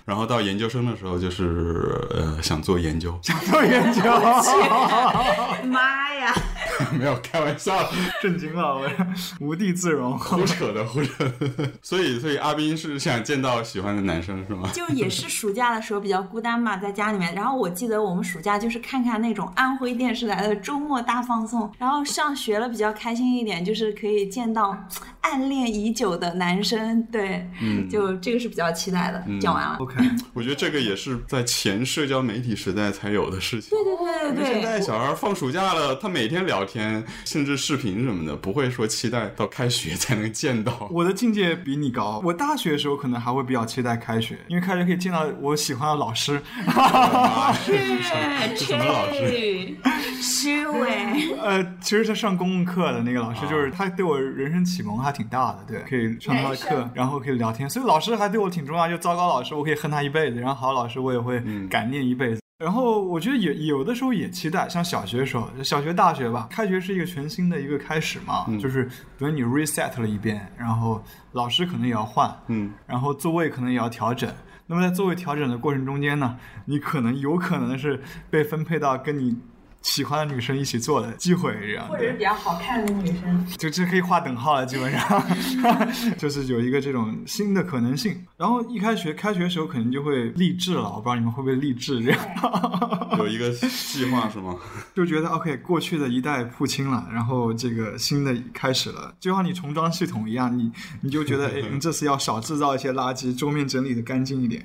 [0.06, 4.02] 然后到研究生的时候，就是呃想做研究，想做研究，
[5.68, 6.32] 妈呀！
[6.96, 7.76] 没有开玩笑，
[8.22, 8.88] 震惊了，我
[9.40, 10.16] 无地自容。
[10.16, 11.70] 胡扯的胡扯的。
[11.82, 14.68] 所以所以阿斌是想见到喜欢的男生是吗？
[14.72, 17.34] 就也是暑假的时候比较孤单嘛，在家里面。
[17.34, 24.76] 然后我记得我们暑假就是看看那种安徽电视台的周末大放送，然后上学了比较开心一点，就是可以见到
[25.26, 27.02] 暗恋已久的男生。
[27.04, 29.24] 对，嗯就这个是比较期待的。
[29.40, 29.76] 讲完了。
[29.78, 29.96] OK，
[30.32, 33.70] 我觉得这个也是在前社交媒体时代才有的事情。
[33.70, 40.88] 对对对对现在，小孩放暑假了，他每天聊天，甚至视频什么的，不会说期待到开学才能见到。
[40.90, 42.22] 我的境界比你高。
[42.24, 46.40] 我大学的时候可能还会比较期待开学，因为开学可以见到我喜欢的老师。
[48.56, 49.30] 是什么老师？
[49.30, 49.78] 去
[50.20, 51.36] 虚伪。
[51.40, 58.88] 呃，其实他上公共课的那个老师，就是他对我人生启蒙还挺大的，对，可以上他的课，然后可以聊天，所以老师还对我挺重要。
[58.88, 62.40] 就糟糕老师，我可以恨他一辈子，然后好老师我也会感念一辈子。
[62.58, 71.02] 然后我觉得也有的时候也期待，像小学的时候，小学、大学吧，开学是一个全新的一个开始嘛，就是等于你 reset 了一遍，然后
[71.32, 74.32] 老师可能也要换，嗯，然后座位可能也要调整。
[74.66, 79.36] 那么在座位调整的过程中间呢，你可能有可能是被分配到跟你
[79.82, 83.46] 喜欢的女生一起做的机会，这样对或者是比较好看的女生。
[83.56, 85.22] 就这可以划等号了，基本上
[86.18, 88.16] 就是有一个这种新的可能性。
[88.36, 92.20] 然后一开学开学的时候可能就会励志了，我不知道你们会不会励志这样。
[93.18, 94.54] 有一个计划是吗？
[94.94, 104.62] 就觉得 OK，过去的一代付清了，然后这个新的开始了，就像你重装系统一样，你你就觉得哎，你这次要少制造一些垃圾，桌面整理的干净一点，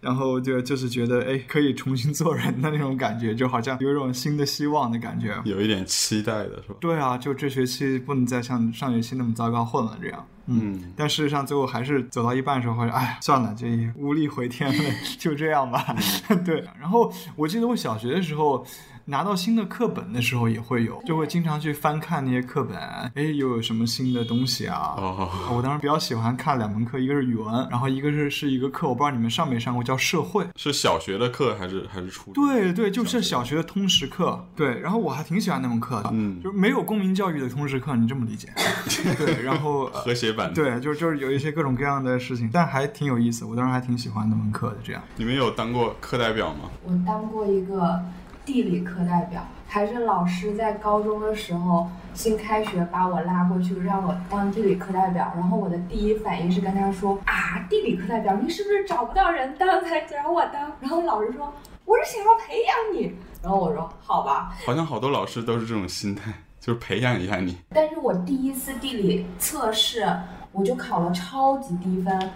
[0.00, 5.40] 然后就就是觉得哎，可以重新做人的那种感觉，就好像有一种新的希望的感觉。
[5.44, 6.74] 有一点期待的是吧？
[6.78, 10.26] 对啊，就这学期不能再像上学期那么糟糕混了这样。
[10.48, 14.84] 嗯，但事实上最后还是走到一半的时候，哎，算了，这也无力回天了，
[15.18, 15.96] 就这样吧。
[16.44, 16.62] 对。
[16.78, 18.66] 然后我记得我小学的时候。
[19.10, 24.94] 拿到新的课本的时候也会有，就会经常去翻看那些课本，哎，又有什么新的东西啊？
[24.96, 30.46] 哦，我当时比较喜欢看两门课，一个是语文，然后一个是是一个课，我不知道你们上没上过，叫社会。
[30.54, 32.46] 是小学的课还是还是初中？
[32.46, 34.46] 对对，就是小学的通识课。
[34.54, 38.48] 对，然后我还挺喜欢那门课的，嗯就是没有公民教育的通识课，你这么理解？
[39.18, 43.44] 对，然后呃和谐版。，对，就就是有一些各种各样的事情，但还挺有意思。
[43.44, 44.76] 我当时还挺喜欢那门课的。
[44.84, 46.70] 这样，你们有当过课代表吗？
[46.84, 48.00] 我当过一个
[48.44, 60.72] 地理课代表，还是老师在高中的时候新开学把我拉过去让我当地理课代表，然后我的第一反应是跟他说啊，地理课代表你是不是找不到人当才找我当？
[60.80, 61.52] 然后老师说
[61.84, 67.56] 我是想要培养你，然后我说好吧，好像好多老师都是这种心态，就是培养一下你。
[67.70, 70.04] 但是我第一次地理测试
[70.52, 72.30] 我就考了超级低分。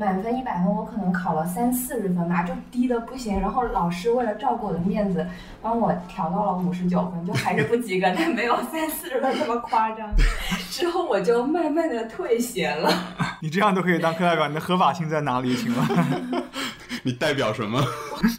[0.00, 3.38] 满分一百分，我可能考了三四十分吧，就低的不行。
[3.38, 5.26] 然后老师为了照顾我的面子，
[5.60, 10.08] 帮我调到了五十九分，就还是不及格， 但没有三四十分这么夸张。
[10.70, 12.90] 之后我就慢慢的退学了。
[13.42, 15.54] 你这样都可以当课代表，你的合法性在哪里？
[15.54, 16.42] 请问？
[17.02, 17.82] 你代表什么？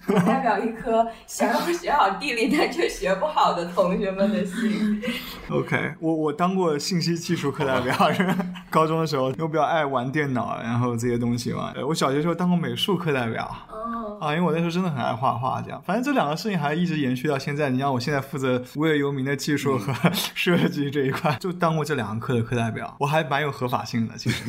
[0.07, 5.01] 我代表一颗想要学好地理但却学不好的同学们的心。
[5.49, 8.23] OK，我我当过信息技术课代表，是
[8.71, 11.73] 高中的时候，又比较爱玩电脑，然后这些东西嘛。
[11.85, 13.53] 我小学时候当过美术课代表。
[13.81, 17.69] 哦，啊，因为我那时候真的很爱画画，这样，反正这两个事情还一直延续到现在。
[17.69, 19.93] 你像我现在负责无业游民的技术和
[20.35, 24.43] 设计这一块，就当过这两个课的课代表，我还蛮有合法性的，其实。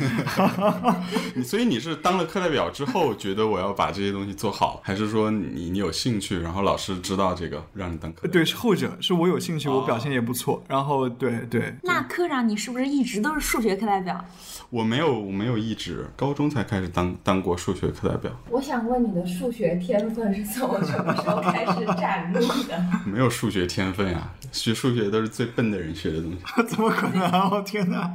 [1.35, 8.27] 你所以你是当了课代表之后，觉得我要把这些东西做好，还是说你你有兴趣，然后老师知道这个让你当课？
[8.27, 14.23] 对，是后者，是我有兴趣，我表现也不错，然后对对，那科长，你是不是一直都是数学课代表？
[14.69, 22.83] 我没有，我没有一直，高中才开始当当过数学课代表，我想问你的数学天分是从什么时候开始展露的？
[23.05, 24.29] 没有数学天分呀。
[24.51, 26.37] 学数学都是最笨的人学的东西。
[26.67, 27.49] 怎么可能啊？
[27.51, 28.11] 我天哪！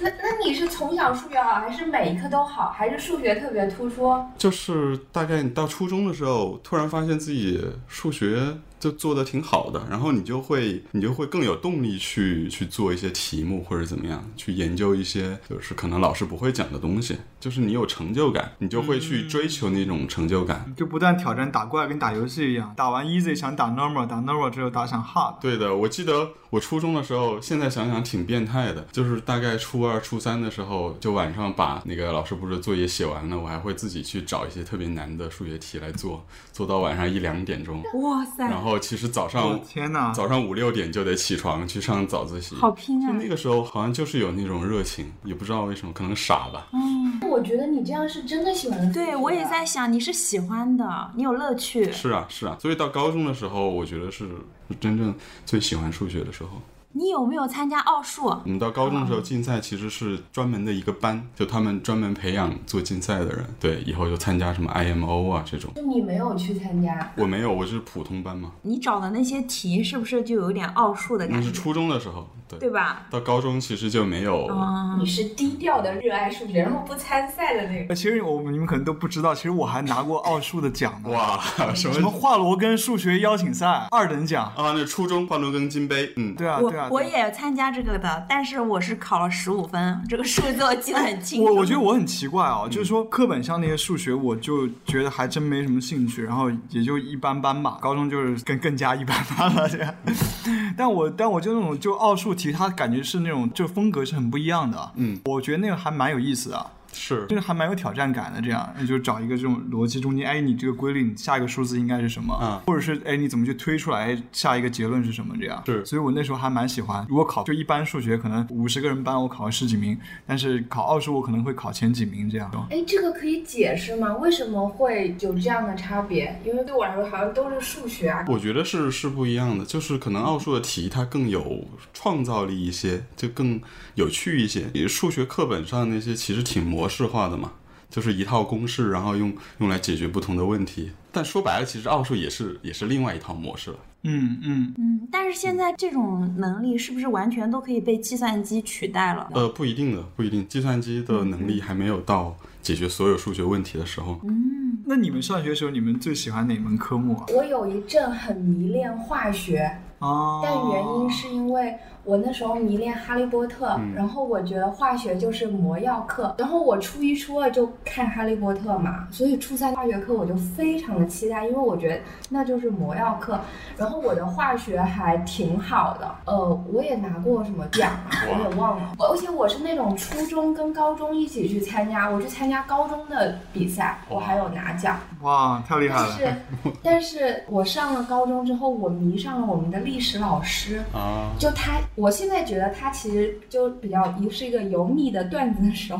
[0.00, 4.12] 那那你是从小数学好，还是每一科都好，还是数学特别突出？
[4.36, 20.72] 就是大概你到初中的时候，突然发现自己数学就做的挺好的，然后你就会你就会更有动力去去做一些题目或者怎么样，去研究一些就是可能老师不会讲的东西，就是你有成就感，你就会去追求那种成就感。
[20.76, 25.40] 就不断挑战打怪，跟打游戏一样，打完 easy 想打 normal，打 normal 之后打上 hard。
[25.40, 37.82] 对的，我记得我初中的时候，现在想想挺变态的，就是大概初二、初三的时候，就晚上把那个老师布置的作业写完了，我还会自己去找一些特别难的数学题来做，做到晚上一两点钟。
[37.94, 40.12] 哇塞，然后其实早上天哪！
[40.12, 42.54] 早上五六点就得起床去上早自习。
[42.56, 43.08] 好拼啊！
[43.08, 46.68] 就那个时候好像就是有那种热情，也不知道为什么，可能傻吧。
[46.72, 51.90] 嗯我觉得你这样是真的喜欢对，我也在想，你是喜欢的，你有乐趣。
[51.92, 52.56] 是啊，是啊。
[52.60, 54.26] 所以到高中的时候，我觉得是
[54.68, 56.50] 是真正最喜欢数学的时候。
[56.96, 58.24] 你有没有参加奥数？
[58.24, 63.44] 我们到高中的时候，竞赛其实是专门的一个班，就他们专门培养做竞赛的人。
[63.60, 65.70] 对，以后就参加什么 IMO 啊这种。
[65.76, 67.12] 就你没有去参加？
[67.18, 68.52] 我没有，我是普通班嘛。
[68.62, 71.40] 你找的那些题是不是就有点奥数的感觉？
[71.40, 73.06] 那是初中的时候，对对吧？
[73.10, 74.46] 到高中其实就没有。
[74.50, 77.88] 嗯，你是低调的热爱数学，然后不参赛的那个。
[77.90, 81.10] 呃其实我你们可能都不知道，其实我还拿过奥数的奖呢。
[81.12, 81.38] 哇，
[81.74, 84.46] 什什么么华罗庚数学邀请赛二等奖？
[84.56, 84.72] 啊？
[84.74, 86.85] 那初中华罗庚金杯，嗯，对啊，对啊。
[86.90, 91.44] 我也参加这个的，但是我是考了十五分，这个数字我记得很清楚。
[91.44, 97.78] 我我觉得我很奇怪哦，就是说课本上那些数学，我就觉得还真没什么兴趣，然后也就一般般吧。
[97.80, 99.94] 高中就是更更加一般般了这样。
[100.76, 104.92] 但我但我就那种就奥数题，它感觉是那种就风格是很不一样的。
[104.96, 106.66] 嗯，我觉得那个还蛮有意思的。
[106.96, 112.36] 是就是还蛮有挑战感的，这样你就找一个这种逻辑中间，哎，你这个规律，你下一个数字应该是什么？
[112.40, 115.34] 嗯或者是哎，你怎么去推出来下一个结论是什么？
[115.38, 117.06] 这样是所以我那时候还蛮喜欢。
[117.08, 122.50] 如果考就一般数学，可能五十个人班我考了十几名，但是考奥数我可能会考前几名这样。
[122.70, 124.14] 哎，这个可以解释吗？
[124.16, 126.40] 为什么会有这样的差别？
[126.44, 128.24] 因为对我来说，好像都是数学啊。
[128.28, 133.60] 我觉得是是不一样的，就是可能奥数的题它更有创造力一些，就更
[133.96, 134.70] 有趣一些。
[134.72, 137.52] 也数学课本上那些其实挺模式化的嘛，
[137.90, 140.92] 就是一套公式，然后用用来解决不同的问题。
[141.12, 143.76] 但说白了，其实奥数也是也是另外一套模式了。
[144.08, 149.28] 嗯嗯，嗯，但是现在这种能力是不是完全都可以被计算机取代了？
[149.34, 154.20] 呃，不一定的，不一定，计算机的能力还没有到解决所有数学问题的时候。
[154.22, 154.54] 嗯
[154.88, 157.26] 那你们上学的时候，你们最喜欢哪门科目啊？
[157.34, 161.74] 我有一阵很迷恋化学，哦，但原因是因为
[162.06, 173.40] 我那时候迷恋哈利波特，然后我觉得化学就是魔药课，然后我初一初二就看哈利波特嘛，所以初三化学课我就非常的期待，因为我觉得那就是魔药课，
[173.76, 184.96] 然后我的化学还挺好的，呃，我也拿过什么奖啊，我也忘了，而且我是那种初中跟高中一起去参加，我去参加高中的比赛，我还有拿奖。
[185.22, 186.06] 哇，太厉害了！
[186.06, 186.36] 但是，
[186.84, 190.80] 但是我上了高中之后，我迷上了我们的历史老师。
[190.92, 195.98] 啊，就他，我现在觉得他其实就比较一是一个油腻的段子手，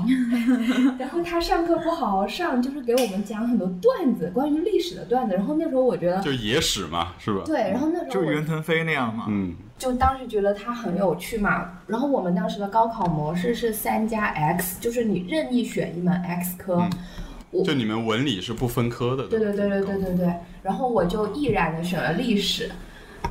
[0.99, 5.35] 然后他上课不好好上，就是给我们讲很多段子，关于历史的段子。
[5.35, 7.43] 然后那时候我觉得就野史嘛，是吧？
[7.45, 9.25] 对，然后那时候我就袁腾飞那样嘛。
[9.29, 11.79] 嗯，就当时觉得他很有趣嘛。
[11.87, 16.77] 然后我们当时的高考模式是三加 X，就是你任意选一门 X 科。
[16.77, 16.91] 嗯
[17.65, 19.29] 就你们文理是不分科的。
[19.29, 20.35] 对对对对对对对。
[20.63, 22.75] 然后我就毅然的选了历史，呃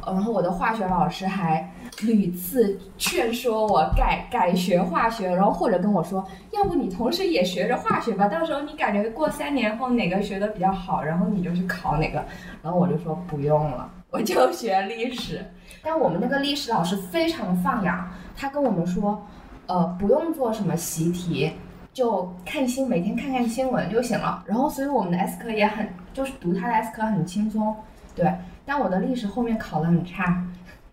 [0.05, 1.71] 然后我的化学老师还
[2.01, 12.23] 屡次劝说我改改学化学，然后或者跟我说，要不你同时也学着化学吧，到时候你感觉过三年后哪个学的比较好，然后你就去考哪个。
[12.61, 15.43] 然后我就说不用了，我就学历史。
[15.81, 19.25] 但我们那个历史老师非常放养，他跟我们说，
[19.67, 21.51] 呃，不用做什么习题，
[21.93, 24.43] 就看新，每天看看新闻就行了。
[24.45, 27.75] 然后，所以我们的 S 科也很，就是读他的 S 科很轻松，
[28.15, 28.31] 对。
[28.65, 30.43] 但我的历史后面考得很差，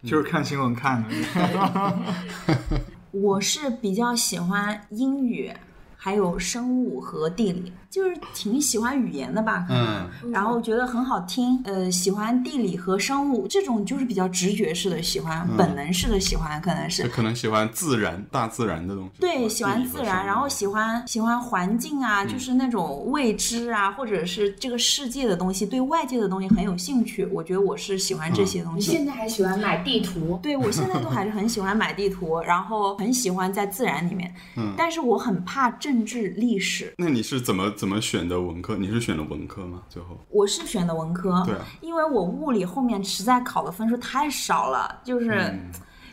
[0.04, 1.08] 就是看新闻看的。
[3.12, 5.52] 我是比较喜欢英语，
[5.96, 9.66] 还有生物和地理，就是挺喜欢语言的吧。
[9.68, 19.20] 可能嗯，然后觉得很好听，呃，喜欢地理和生物这种就是比较直觉式的喜欢，本能式的喜欢，可能是就可能喜欢自然、大自然的东西。
[19.20, 27.26] 对，喜欢自然，然后喜欢喜欢环境啊，就是那种未知啊，或者是这个世界的东西，对外界的东西很有兴趣。
[27.26, 28.90] 我觉得我是喜欢这些东西。
[28.90, 30.40] 你现在还喜欢买地图？
[30.42, 34.34] 对我现在都还是很喜欢买地图，然后很喜欢在自然里面，
[34.76, 36.94] 但是我很怕政治历史。
[36.96, 38.76] 那你是怎么怎么选的文科？
[38.76, 39.82] 你是选的文科吗？
[39.88, 45.32] 最后我是选的文科，对啊因为我物理后面实在考的分数太少了，就是。
[45.32, 45.68] 嗯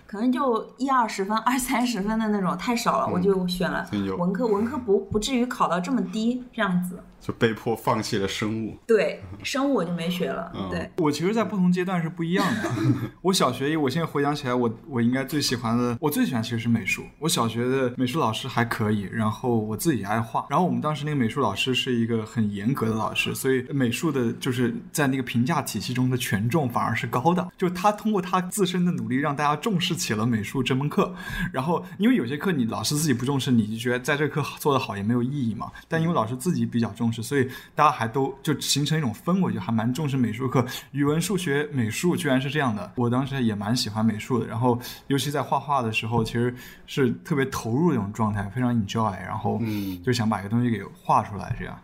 [0.08, 4.48] 可能就一二十分、二三十分的那种太少了，我就选了文科。
[4.48, 7.00] 文科不不至于考到这么低这样子。
[7.20, 8.78] 就被迫放弃了生物。
[8.88, 10.52] 对，生物我就没学了。
[10.56, 12.72] 嗯对，我其实，在不同阶段是不一样的。
[13.22, 17.04] 我小学，我现在回想起来，我我应该最喜欢的，我最喜欢其实是美术。
[17.20, 20.46] 我小学的美术老师还可以，然后我自己也爱画。
[20.50, 27.48] 然后我们当时那个美术老师是一个很严格的老师，所以美术的就是在那个评价体系中的权重反而是高的。
[27.58, 31.14] 就他通过他自身的努力，让大家重视起了美术这门课。
[31.52, 35.72] 然后因为有些课你老师自己不重视，你就觉得在这课做得好也没有意义嘛。
[35.88, 40.66] 但因为老师自己比较重视，所以大家还都就形成一种氛围，就还蛮重视美术课。
[40.92, 44.48] 语文、数学、美术居然是这样的，我当时也蛮喜欢美术的。
[44.48, 46.54] 然后尤其在画画的时候，其实
[46.86, 51.80] 是特别投入的一种状态，非常 enjoy，然后嗯就想把一个东西给画出来这样。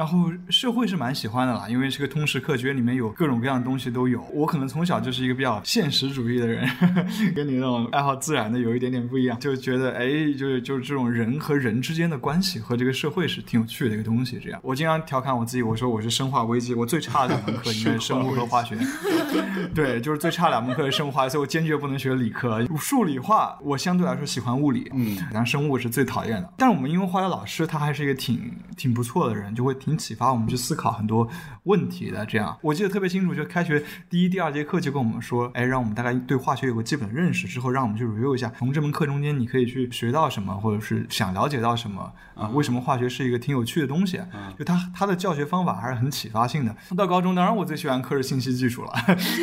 [0.00, 4.22] 然后社会是蛮喜欢的啦，因为这个通识课觉得里面有各种各样的东西都有。
[4.32, 6.66] 我可能从小就是一个比较现实主义的人，
[7.36, 14.40] 跟你那种爱好自然的有一点点不一样，就觉得哎，就是就是这种人和人之间的关系和这个社会是挺有趣的一个东西。
[14.42, 18.78] 这样，我经常调侃我自己，我说我是生化危机，我最差的两门课应该是生物和化学。
[19.74, 22.66] 对，就是最差两门课是生物化学，所以我坚决不能学理科。
[22.78, 26.50] 数理化我相对来说喜欢物理，嗯，然后生物是最讨厌的。
[26.56, 31.28] 但是我们因为化学老师他还是一个挺挺不错的人，就会挺启发我们去思考很多
[31.64, 32.24] 问题的。
[32.26, 42.48] 这样，我记得特别清楚，就开学第一、第二节课就跟我们说，哎，让我们大概对化学有个基本的认识，之后让我们去 review 一下，从这门课中间你可以去学到什么，或者是想了解到什么啊？
[42.48, 44.20] 为什么化学是一个挺有趣的东西？
[44.58, 46.76] 就他他的教学方法还是很启发性的。
[46.96, 48.92] 到高中，当然我最喜欢课是信息技术了，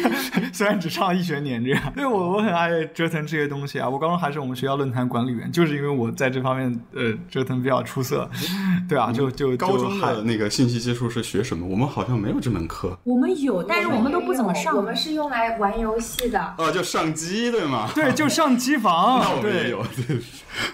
[0.54, 1.94] 虽然只上了一学年这样。
[1.96, 3.90] 对我我很爱折腾这些东西啊。
[3.90, 8.30] 我高中还是我们学校论坛管理员，就是因为我在这方面呃折腾比较出色。
[8.88, 11.66] 对啊，就就高中的那个信息技术是学什么？
[11.66, 12.96] 我们好像没有这门课。
[13.04, 14.76] 我们有，但是我们都不怎么上。
[14.76, 16.54] 我们是用来玩游戏的。
[16.58, 17.90] 哦，就上机对吗？
[17.96, 19.20] 对，就上机房。
[19.24, 19.84] 那我们也有。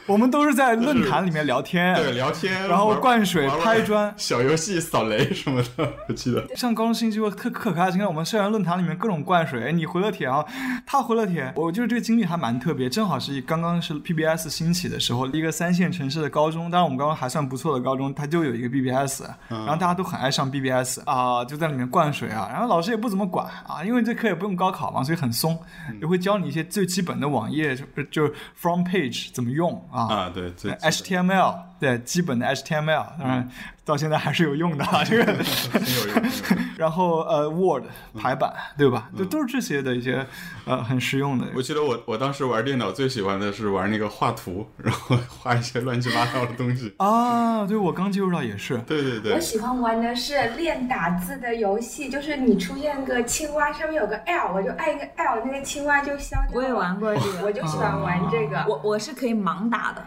[0.08, 1.96] 我们都是在论坛里面聊天。
[1.96, 2.68] 对，聊天。
[2.68, 6.44] 然后灌水、拍砖、小游戏、扫雷什么的，我记得。
[6.56, 9.64] 上高中信息课特可开心，我们校园论坛里面各种灌水。
[9.66, 10.44] 哎，你回了帖啊，
[10.86, 11.54] 他回了帖。
[11.56, 25.58] 我就是这个经历还蛮特别，正好是刚刚是 PBS 兴起的时候，一个三线城市的高中，当然我们高中还算不错的高中，它就有一个 BBS，然后大家都很爱上 BBS 啊，就在里面灌水啊，然后老师也不怎么管啊，因为这课也不用高考嘛，所以很松，
[26.02, 33.50] 也会教你一些最基本的网页就就 From Page 怎么用啊啊对，HTML 对基本的 HTML，当然
[33.84, 36.24] 到现在还是有用的 这个很有用。
[36.78, 37.84] 然后呃 Word
[38.18, 39.10] 排版对吧？
[39.18, 40.26] 就都是这些的一些
[40.66, 41.46] 呃很实用的。
[41.54, 47.66] 我记得我我当时玩电脑最喜欢的是玩那个画图， 然后画一些乱七八糟的东西啊。
[47.68, 48.78] 对，我刚接触到也是。
[48.88, 49.34] 对对对。
[49.34, 56.52] 我喜欢玩的是练打字的游戏，就是你出现个青蛙，上面有个 L，我就按一个 L，那个青蛙就消掉。
[56.54, 58.66] 我也玩过这个，我就喜欢玩这个。
[58.70, 60.02] 我我是可以盲打的。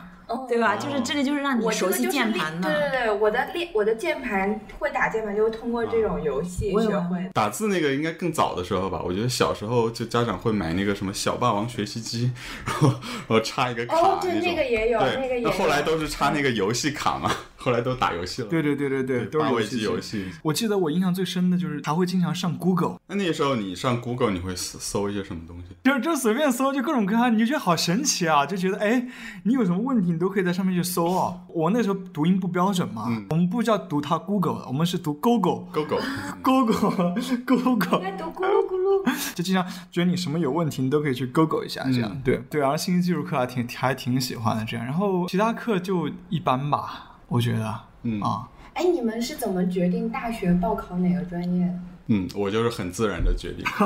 [0.48, 0.76] 对吧？
[0.76, 2.68] 就是这个就是让你熟悉键盘的。
[2.68, 7.30] 对对对，我的练我的键盘会打键盘，就是通过这种游戏学会。
[7.32, 9.00] 打字那个应该更早的时候吧？
[9.04, 12.32] 我觉得小时候就家长会买那个什么小霸王学习机，
[12.64, 14.10] 然后然后插一个卡那种。
[14.12, 15.50] 哦，对，那个也有，那个也有。
[15.50, 17.30] 后来都是插那个游戏卡嘛。
[17.58, 20.26] 后来都打游戏了，对对对对对，都是八位机游戏。
[20.44, 22.96] 我记得我印象最深的就是他会经常上 Google。
[23.08, 25.74] 那那时候你上 Google 你会搜搜一些什么东西？
[25.82, 28.46] 就就随便搜，就各种各样，你就觉得好神奇啊！
[28.46, 29.08] 就觉得哎，
[29.42, 31.36] 你有什么问题你都可以在上面去搜啊。
[31.48, 36.00] 我那时候读音不标准嘛，我们不叫读它 Google，我们是读 Google Google
[36.42, 38.00] Google Google。
[38.00, 39.34] 在读咕噜咕噜。
[39.34, 42.58] 就经常觉得你什么有问题，你都可以去 Google 一下，这样对对。
[42.60, 47.18] 然后信息技术课还挺还挺喜欢的这样，然后其他课就一般吧。
[47.28, 51.74] 我觉得，嗯啊，哎，你们是怎么决定大学报考哪个专业？
[52.08, 53.64] 嗯，我就是很自然的决定。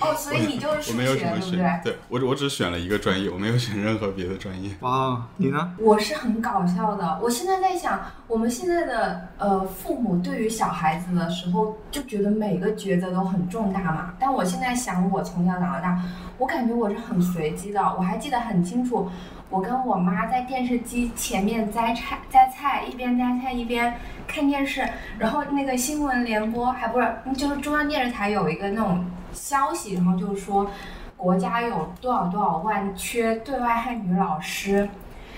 [0.00, 1.80] 哦，所以你就是数学，对不对？
[1.82, 4.70] 对，我我只选了一个专业，我没有选任何别的专业。
[4.80, 5.72] 哇，你呢？
[5.78, 7.18] 我是很搞笑的。
[7.20, 14.14] 我现在在想，我们现在的呃父母对于小孩子的时候，就觉得每个抉择都很重大嘛。
[14.18, 16.00] 但我现在想，我从小长到大，
[16.38, 17.80] 我感觉我是很随机的。
[17.98, 19.10] 我还记得很清楚。
[19.54, 23.94] 我跟我妈在电视机前面摘菜，摘菜一边摘菜一边
[24.26, 24.84] 看电视，
[25.16, 30.68] 然后那个新闻联播还不是，就是中央电视台有一个那种消息，然后就是说
[31.16, 34.88] 国家有多少多少万缺对外汉语老师，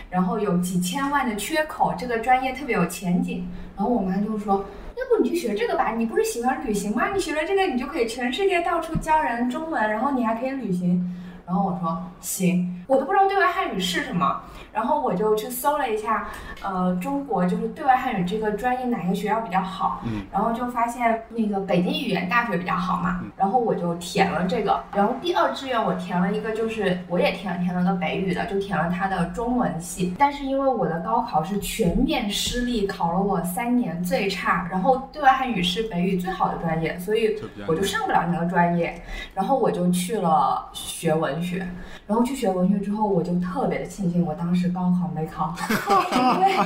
[0.08, 3.46] 然后有几千万的缺口，这个专业特别有前景。
[3.76, 4.64] 然后我妈就说，
[4.96, 7.08] 要不你去学这个吧，你不是喜欢旅行吗？
[7.12, 11.14] 你学了这个，你就可以全世界到处教人中文，然后你还可以旅行。
[11.46, 14.40] 然后我说行，我都不知道对外汉语是什么，
[14.76, 16.28] 然后我就去搜了一下，
[16.62, 39.02] 呃，中国就是对外汉语这个专业哪个学校比较好，嗯，然后就发现那个北京语言大学比较好嘛，然后我就填了这个，然后第二志愿我填了一个就是我也填填了个北语的，就填了它的中文系，但是因为我的高考是全面失利，考了我三年最差，然后对外汉语是北语最好的专业，所以我就上不了那个专业，
[39.34, 41.26] 然后我就去了学文。
[41.26, 41.66] 文学，
[42.06, 46.56] 然后去学文学之后，我就特别的庆幸，我当时高考没考好，因为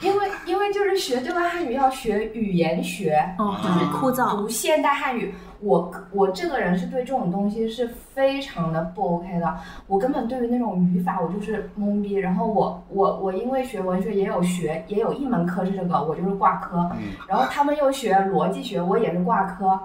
[0.00, 5.34] 因为因为就是学对外汉语要学语言学，就是枯燥，读现代汉语。
[5.62, 12.14] 我我这个人是对这种东西是非常的不 OK 的，我根本对于那种语法我就是懵逼。
[12.14, 16.90] 然后我我我因为学文学也有学也有一门课是这个，我就是挂科。
[17.28, 19.78] 然后他们又学逻辑学，我也是挂科，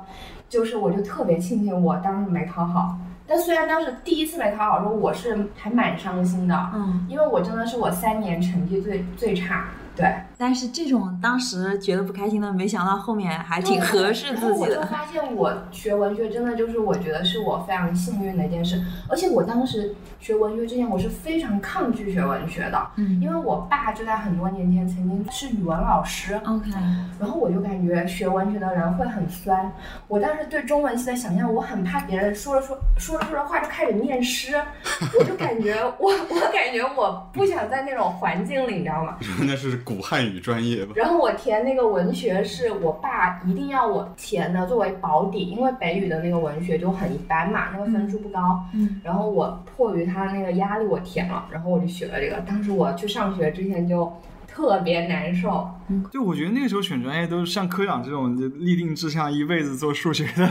[0.47, 2.95] 就是我就特别庆幸我当时没考好。
[3.27, 9.65] 但虽然当时第一次没考好，时候我是还蛮伤心的，嗯，因为我真的是我三年成绩最最差，
[9.95, 14.81] 对，但是这种当时觉得不开心的，没想到后面还挺合适自己的我就。
[14.83, 26.69] 发现我学文学真的就是我觉得是我非常幸运的一件事，而且我当时学文学之前我是非常抗拒学文学的，嗯因为我爸就在很多年前曾经是语文老师，，OK，
[27.19, 29.71] 然后我就感觉学文学的人会很酸。
[30.07, 34.55] 我当时对中文系的想象，我很怕别人说着说说着说着话就开始念诗，
[35.17, 39.17] 我就感觉我我感觉我不想在那种环境里，你知道吗？
[39.47, 40.93] 那是古汉语专业吧？
[40.95, 48.65] 然后我填那个文学是我爸一定要我填的作为保底，因为北语的那个文学就很一般嘛，那个分数不高。
[48.73, 52.41] 嗯，然后我迫于他那个压力，我填了，然后我就学了这个。
[52.41, 54.11] 当时我去上学之前就
[54.47, 55.69] 特别难受，
[56.11, 60.47] 就我觉得那个时候选专业都是像科长这种就立定志向一辈子做数学的，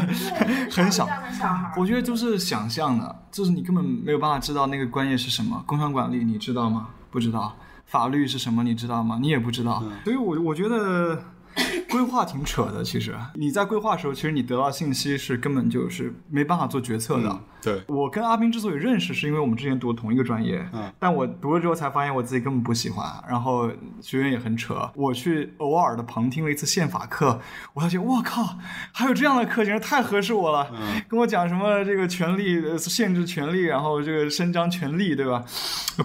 [0.70, 1.10] 很少这。
[1.10, 1.72] 样的小孩。
[1.76, 5.62] 我觉得都是想象的，就是你根本没有办法知道那个专业是什么。
[5.66, 6.88] 工商管理你知道吗？
[7.10, 7.56] 不知道。
[7.86, 8.62] 法律是什么？
[8.64, 9.18] 你知道吗？
[9.20, 9.82] 你也不知道。
[10.04, 11.22] 所以我我觉得
[11.90, 12.82] 规划挺扯的。
[12.82, 17.28] 其实你在规划的时候，其实你得到信息是根本就是没办法做决策的。
[17.28, 24.90] 嗯，对，我跟阿斌之所以认识，是因为我们之前读同一个专业，嗯，但我读了之后才发现我自己根本不喜欢，然后学院也很扯。
[24.94, 27.40] 我去偶尔的旁听了一次宪法课，
[27.74, 28.56] 我发现我靠，
[28.92, 30.68] 还有这样的课，简直太合适我了。
[30.72, 35.44] 嗯跟我讲什么这个权利、呃限制权利，然后这个伸张权利，对吧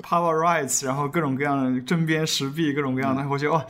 [0.03, 3.65] ？Power rights，然后各种各样的针砭时弊，各种各样的，我觉得哇。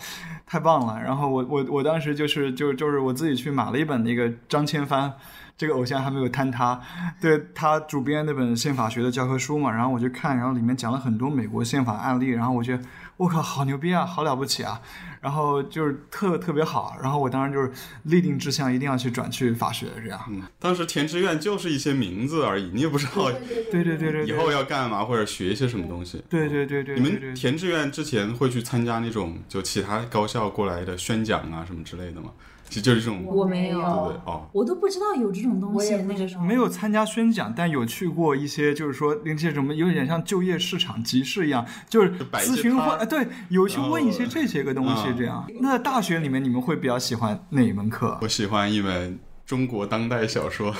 [0.51, 0.99] 太棒了！
[0.99, 5.13] 然后我我我当时就是就就是我自己去买了一本那个张千帆，
[5.57, 6.79] 这个偶像还没有坍塌，
[7.21, 12.77] 对他主编那本宪法学的教科书嘛，然后我就看，然后里面讲了很多美国宪法案例，然后我就
[13.19, 14.79] 我靠，好牛逼啊，好了不起啊，
[15.19, 17.69] 然后就是特特别好，然后我当时就是
[18.03, 20.17] 立定志向，一定要去转去法学这样。
[20.29, 23.29] 嗯，当时填志愿就是一些名字而已，你也不知道
[23.69, 26.23] 对对对对对，以后要干嘛或者学一些什么东西。
[26.29, 32.31] 对对对对，你们填志愿之前会去参加那种就其他高校过来的宣讲啊什么之类的吗？
[32.69, 34.15] 其实就是这种，我没有对不对？
[34.25, 45.45] 哦，我都不知道有这种东西那个时候没有参加宣讲，但有去过一些，就是说那些什么，有点像就业市场集市一样，就是咨询会，对，有去问一些哦这些个东西嗯这样。
[45.59, 48.17] 那大学里面你们会比较喜欢哪一门课？
[48.21, 50.73] 我喜欢一门中国当代小说，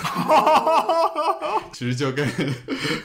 [1.74, 2.28] 其实就跟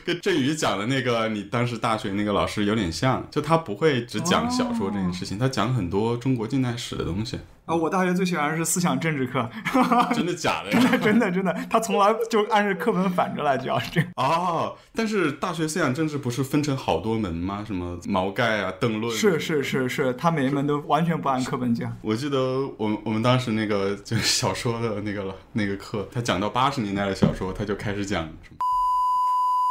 [0.05, 7.39] 跟振宇讲的那个你当时大学那个老师有点像，就他不会只讲小说这件事情，他讲很多中国近代史的东西。
[7.67, 9.49] 啊，我大学最喜欢的是思想政治课，
[10.15, 10.99] 真的假的呀？
[11.03, 14.11] 真的真的，他从来就按着课本反着来，只要是这样。
[14.17, 17.65] 哦，但是大学思想政治不是分成好多门吗？
[17.67, 19.11] 什么毛概啊、邓论？
[19.17, 21.91] 是是是是，他每一门都完全不按课本讲。
[22.03, 22.39] 我记得
[22.77, 28.59] 我们我们当时那个就是小说的那个了那个课，他讲到八十年代的小说，他就开始讲什么，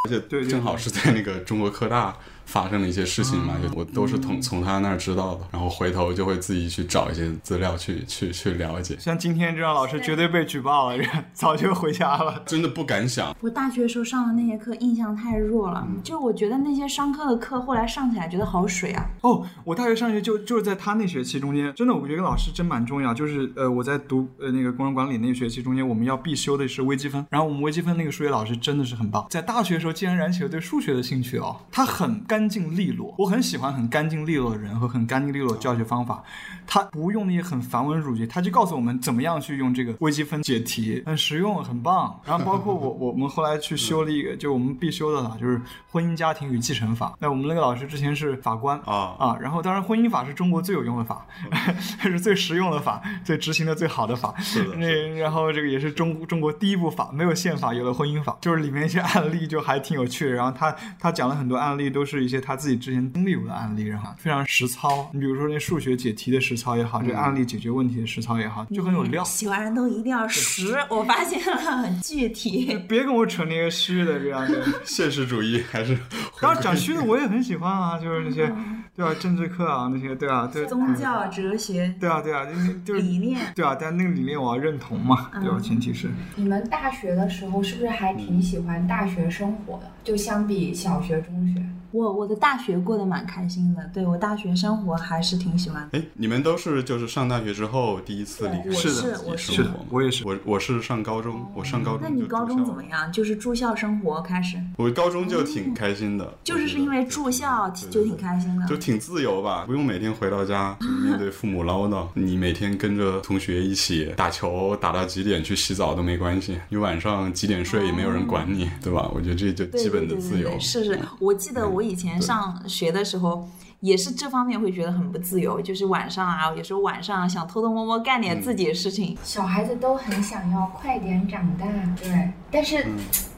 [0.07, 12.41] 而且对对正好是在那个中国科大发生的一些事情嘛，就我都是从从他那儿知道的，然后回头就会自己去找一些资料去去去了解，像今天这样老师绝对被举报了， 早就回家了。
[12.45, 13.35] 真的不敢想。
[13.41, 19.09] 我大学时候上的那些课印象太弱了，就我觉得那些商科的课后来上起来觉得好水啊。
[19.21, 23.13] 哦，我大学上学就就是在他那学期中间，真的，我觉得老师真蛮重要。
[23.13, 31.55] 就是呃，我在读呃那个工商管理那个学期中间，我们要必修的是微积分，然后我们微积分那个数学老师真的是很棒，在大学的时候竟然燃起了对数学的兴趣哦。
[31.71, 36.23] 他很干净利落，我很喜欢很干净利落的人和很干净利落的教学方法。
[36.65, 42.19] 他不用那些很繁文缛节，他就告诉我们怎么样去用这个微积分解题，很实用，很棒。
[42.25, 45.61] 然后包括我我们后来去修了一个， 就我们必修的了，就是
[45.91, 47.13] 婚姻家庭与继承法。
[47.19, 51.27] 那我们那个老师之前是法官啊啊，然后当然婚姻法是中国最有用的法，
[52.01, 54.33] 是最实用的法，最执行的最好的法。
[54.39, 54.87] 是的那
[55.19, 60.31] 然后这个也是中中国第一部法，没有宪法，有了婚姻法，就是里面一些案例就还挺有趣的。
[60.31, 65.09] 然后他他讲了很多案例，都是一些他自己之前经历过的案例，然后非常实操。
[65.13, 69.23] 你比如说那数学解题的实操也好，这个案例解决问题的实操也好，就很有料。
[69.23, 72.77] 喜欢人都一定要实，我发现了很具体。
[72.87, 74.63] 别跟我扯那些虚的这样的。
[74.85, 75.97] 现实主义还是
[76.41, 78.51] 当然讲虚的我也很喜欢啊，就是那些
[78.95, 85.59] 对吧、政治课啊那些对啊对宗教、哲学、对啊对啊，就是就是理念，对啊，但那个理念我要认同嘛，对吧？
[85.59, 89.91] 前提是你们大学的时候是不是还挺喜欢大学生活的？
[90.03, 91.63] 就相比小学、中学，
[91.93, 95.99] 我我的大学过得蛮开心的，对我大学生活还是挺喜欢的。
[95.99, 99.85] 哎，你们都是就是上大学之后第一次离开我是自的己我是生活吗？
[99.91, 103.11] 我也是我我是上高中，我上高中那你高中怎么样？
[103.11, 108.65] 就是住校生活开始，我高中就挺开心的，就是是因为住校就挺开心的。
[108.65, 112.07] 就挺自由吧，不用每天回到家 就面对父母唠叨。
[112.15, 116.57] 你每天跟着同学一起打球，打到几点去洗澡都没关系。
[116.69, 119.11] 你晚上几点睡也没有人管你，对吧？
[119.13, 120.49] 我觉得这就基本的对对自由。
[120.49, 123.47] 对对是是，我记得我以前上学的时候。
[123.83, 129.17] 也是这方面会觉得很不自由，就是晚上啊，有时候晚上想偷偷摸摸干点自己的事情。
[129.25, 131.65] 小孩子都很想要快点长大，
[132.01, 132.87] 对，但是。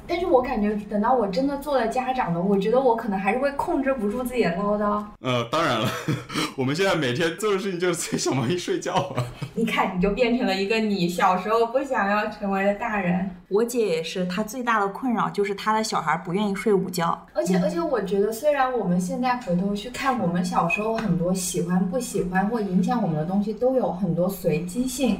[0.07, 5.03] 但是我感觉等到我真的做了家长了，我觉得我可能还是会控制不住自己的唠叨。
[5.21, 5.87] 呃，当然了，
[6.55, 9.23] 我们现在每天做的事情就是催小猫咪睡觉啊。
[9.55, 13.29] 你看，你就变成了一个你小时候不想要成为的大人。
[13.49, 17.19] 我姐也是，她最大的困扰就是她的小孩不愿意睡午觉。
[17.33, 25.19] 而且而且，我觉得虽然我们现在回头去看，我们小时候很多喜欢不喜欢或影响我们的东西都有很多随机性。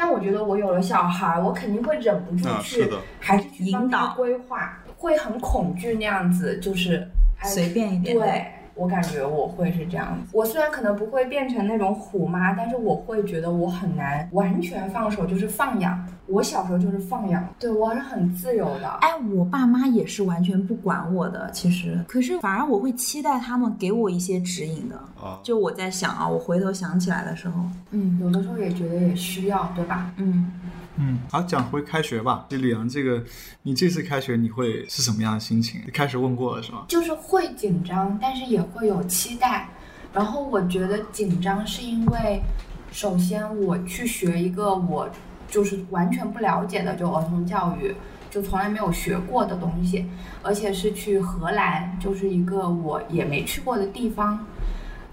[0.00, 2.88] 但我觉得我有了小孩，我肯定会忍不住去，
[3.18, 7.04] 还是去引导规划，会很恐惧那样子，就是
[7.42, 8.16] 随便一点。
[8.16, 8.44] 对。
[8.78, 16.06] 我感觉我会是这样子，我虽然可能不会变成那种虎妈，但是我会觉得我很难完全放手，就是放养。
[16.26, 18.88] 我小时候就是放养，对我是很自由的。
[19.00, 24.96] 哎，我爸妈也是完全不管我的，其实，可是反而我会期待他们给我一些指引的。
[25.18, 27.62] 啊，就我在想啊，我回头想起来的时候，
[27.92, 30.12] 嗯，有的时候也觉得也需要，对吧？
[30.18, 30.52] 嗯。
[31.00, 32.44] 嗯，好，讲回开学吧。
[32.50, 33.22] 李阳，这个
[33.62, 35.80] 你这次开学你会是什么样的心情？
[35.92, 36.84] 开始问过了是吗？
[36.88, 39.68] 就是会紧张，但是也会有期待。
[40.12, 42.42] 然后我觉得紧张是因为，
[42.90, 45.08] 首先我去学一个我
[45.48, 47.94] 就是完全不了解的，就儿童教育，
[48.28, 50.04] 就从来没有学过的东西，
[50.42, 54.44] 而且是去荷兰，就是一个我也没去过的地方。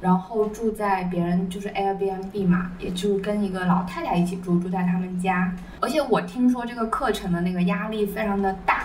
[0.01, 5.51] 然后住在别人就是 Airbnb 嘛，也就是跟一个老太太一起住，住在他们家。
[5.79, 8.83] 而且我听说这个课程的那个压力非常的大，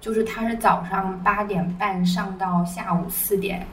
[0.00, 3.64] 就是他是早上八点半上到下午四点，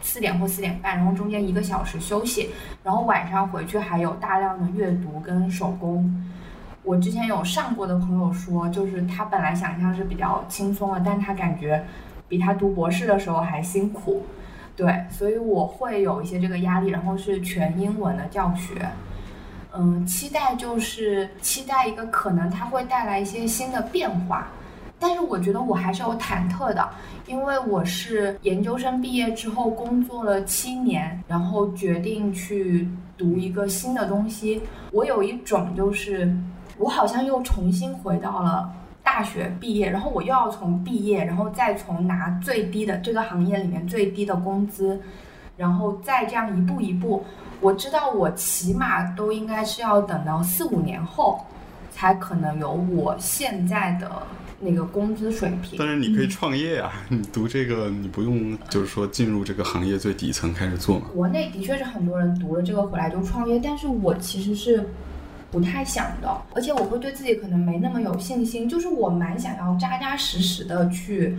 [0.00, 2.50] 四点或四点半，然后中间一个小时休息，
[2.84, 6.30] 然后晚上回去还有大量的阅读跟手工。
[6.82, 11.82] 我之前有上过的朋友说，就是他本来想象是比较轻松的，但他感觉
[12.28, 14.22] 比他读博士的时候还辛苦。
[14.76, 18.88] 对，所以我会有一些这个压力，然后是全英文的教学，
[19.72, 24.48] 嗯，期待就是期待一个可能它会带来一些新的变化，
[24.98, 26.88] 但是我觉得我还是有忐忑的，
[27.26, 36.36] 因为我是研究生毕业之后工作了七年，然后决定去读一个新的东西，我有一种就是
[36.78, 38.72] 我好像又重新回到了。
[39.04, 44.98] 大学毕业，然后我又要从毕业，然后再从拿最低的这个行业里面最低的工资，
[45.56, 47.22] 然后再这样一步一步，
[47.60, 51.44] 我知道我起码都应该是要等到四五年后，
[51.92, 54.10] 才可能有我现在的
[54.58, 55.78] 那个工资水平。
[55.78, 61.08] 但是你可以创业啊， 你读这个你不用就是说进入这个行业最底层开始做嘛。
[61.14, 64.88] 国内的确是很多人读了这个回来就创业，但是我其实是。
[65.54, 68.68] 不太想的，而且我会对自己可能没那么有信心。
[68.68, 71.38] 就是我蛮想要扎扎实实的去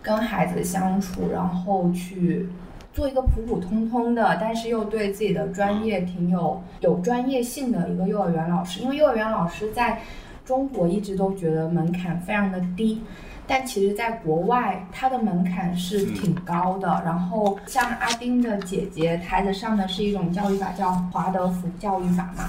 [0.00, 2.48] 跟孩子相处，然后去
[2.92, 8.80] 做一个普普通通的，但是又对自己的专业挺有有专业性的一个幼儿园老师。
[8.82, 10.00] 因为幼儿园老师在
[10.44, 13.02] 中国一直都觉得门槛非常的低，
[13.48, 17.02] 但其实在国外它的门槛是挺高的。
[17.04, 22.48] 然后像阿丁的姐姐，孩子上的是一种教育法叫华德福教育法嘛。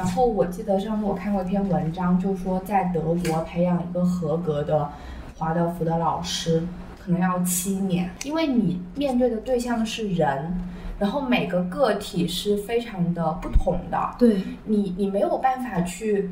[0.00, 4.90] 然后我记得上次我看过一篇文章，就说在德国培养一个合格的
[5.36, 6.62] 华德福的老师，
[6.98, 10.56] 可能要七年，因为你面对的对象是人，
[10.98, 14.40] 然后每个个体是非常的不同的，对。
[14.64, 16.30] 你你没有办法去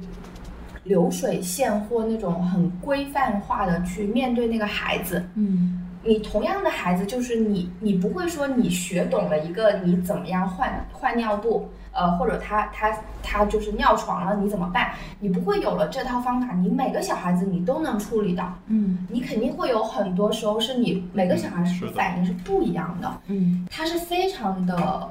[0.85, 5.79] 流水线或那种很规范化的去面对那个孩子，嗯，
[6.09, 11.69] 你同样的孩子就是你，你不会说你学懂了一个你怎么样换换尿布。
[11.91, 14.93] 呃，或者他他他就是尿床了，你怎么办？
[15.19, 18.55] 你不会有了这套方法，你每个小孩子你都能处理的。
[18.69, 23.13] 嗯，你肯定会有很多时候是你每个小孩子反应是不一样的。
[23.27, 25.09] 嗯，他是非常的。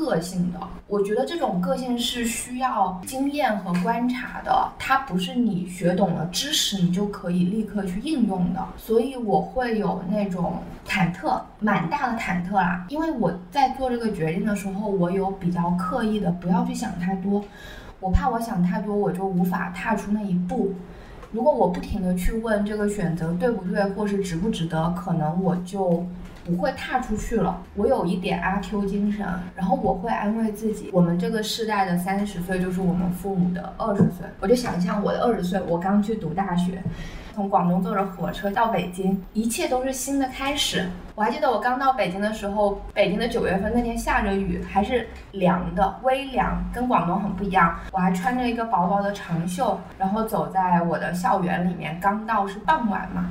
[0.00, 10.54] 个性的，我觉得这种个性是需要经验和观察的，它不是你学懂了知识你就可以立刻去应用的，所以我会有那种
[10.88, 12.86] 忐忑，蛮大的忐忑啦。
[12.88, 17.44] 因为我在做这个决定的时候，我有比较刻意的不要去想太多，
[18.00, 20.72] 我怕我想太多我就无法踏出那一步。
[21.30, 26.06] 如果我不停的去问这个选择对不对，或是值不值得，可能我就。
[26.44, 27.62] 不会踏出去了。
[27.74, 34.26] 我有一点阿 Q 精神，然后我会安慰自己，我们这个世代的三十岁就是我们父母的二十岁。
[34.40, 36.82] 我就想象我的二十岁，我刚去读大学，
[37.34, 40.88] 从广东坐着火车到北京，一切都是新的开始。
[41.14, 47.78] 我还记得我刚到北京的时候，北京的九月份那天下着雨，还是凉的，微凉，跟广东很不一样。
[47.92, 53.30] 我还穿着一个薄薄的长袖，然后走在我的校园里面，刚到是傍晚嘛。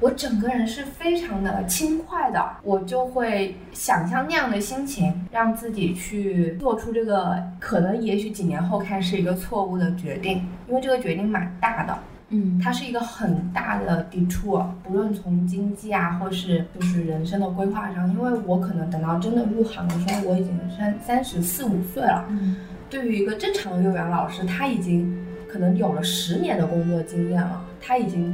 [0.00, 11.98] 我整个人是非常的轻快的，我就会想象那样的心情，让自己去做出这个可能也许几年后看是一个错误的决定，因为这个决定蛮大的。
[12.32, 22.24] 嗯，它是一个很大的 detour，不论从经济啊，或是就是人生的规划上，因为我可能等到真的入行的时候，我已经三三十四五岁了。
[22.30, 22.56] 嗯，
[22.88, 25.12] 对于一个正常的幼儿园老师，他已经
[25.46, 28.32] 可能有了十年的工作经验了，他已经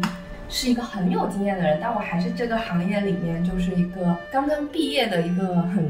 [0.48, 5.84] 是一个很有经验的人，但我还是这个行业里面就是一个刚刚毕业的一个很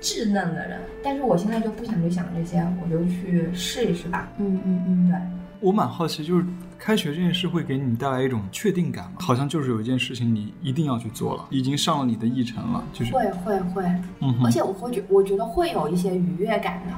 [0.00, 0.78] 稚嫩的人。
[1.02, 4.28] 但是我现在就不想去想这些，我就去试一试吧。
[4.38, 5.18] 嗯嗯嗯，对。
[5.60, 6.44] 我蛮好奇，就是
[6.78, 9.12] 开学这件事会给你带来一种确定感吗？
[9.20, 13.82] 好像就是有一件事情你一定要去做了，已经上了你的议程了，就是会会会，
[14.20, 16.92] 嗯哼而且我会觉我觉得会有一些愉悦感的，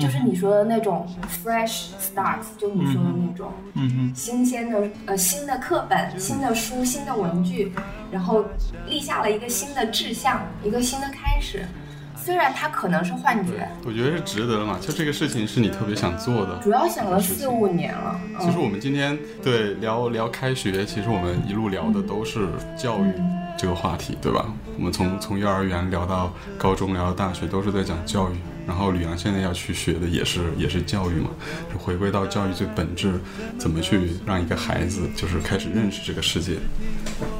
[0.00, 1.06] 就是你说的那种
[1.42, 7.72] fresh start，就你说的那种嗯哼新鲜的呃新的课本、新的书、新的文具，
[8.10, 8.44] 然后
[8.86, 11.64] 立下了一个新的志向，一个新的开始。
[12.16, 16.58] 虽然它可能是幻觉，我觉得是值得的嘛，就这个事情是你特别想做的。
[16.58, 18.20] 主要想了四五年了。
[18.26, 23.12] 嗯其实我们今天对聊聊开学，其实我们一路聊的都是教育
[23.56, 24.44] 这个话题，对吧？
[24.76, 28.34] 我们从从幼儿园聊到高中，聊到大学，都是在讲教育。
[28.68, 31.30] 然后吕阳现在要去学的也是也是教育嘛，
[31.72, 33.18] 就回归到教育最本质，
[33.56, 36.58] 怎么去让一个孩子就是开始认识这个世界。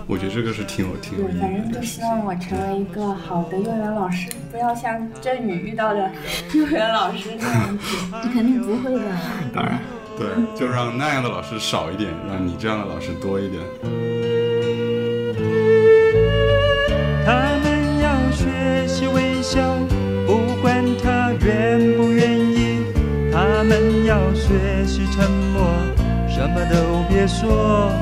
[0.06, 1.82] 我觉得这个是挺有挺有意义的反正就。
[1.82, 6.10] 希望我成为一个好的幼儿园老师，不要像振宇遇到的
[6.54, 7.96] 幼儿园老师那样子。
[8.24, 9.00] 你肯定不会的。
[9.52, 9.78] 当然，
[10.16, 13.62] 对，就让那样的老师少一点，让你这样的老师多一点。
[23.68, 24.48] 们要学
[24.86, 25.68] 习沉默，
[26.26, 27.92] 什么都别说。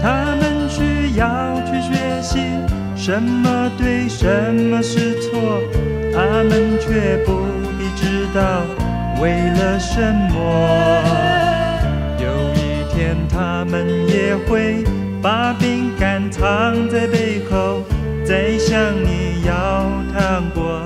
[0.00, 2.40] 他们需要去学习
[2.96, 5.60] 什么对，什么是错，
[6.14, 7.44] 他们却不
[7.78, 8.62] 必知道
[9.20, 10.00] 为了什
[10.32, 10.34] 么。
[12.18, 14.82] 有一天，他们也会
[15.20, 17.82] 把饼干藏在背后，
[18.24, 19.52] 再向你要
[20.14, 20.80] 糖果。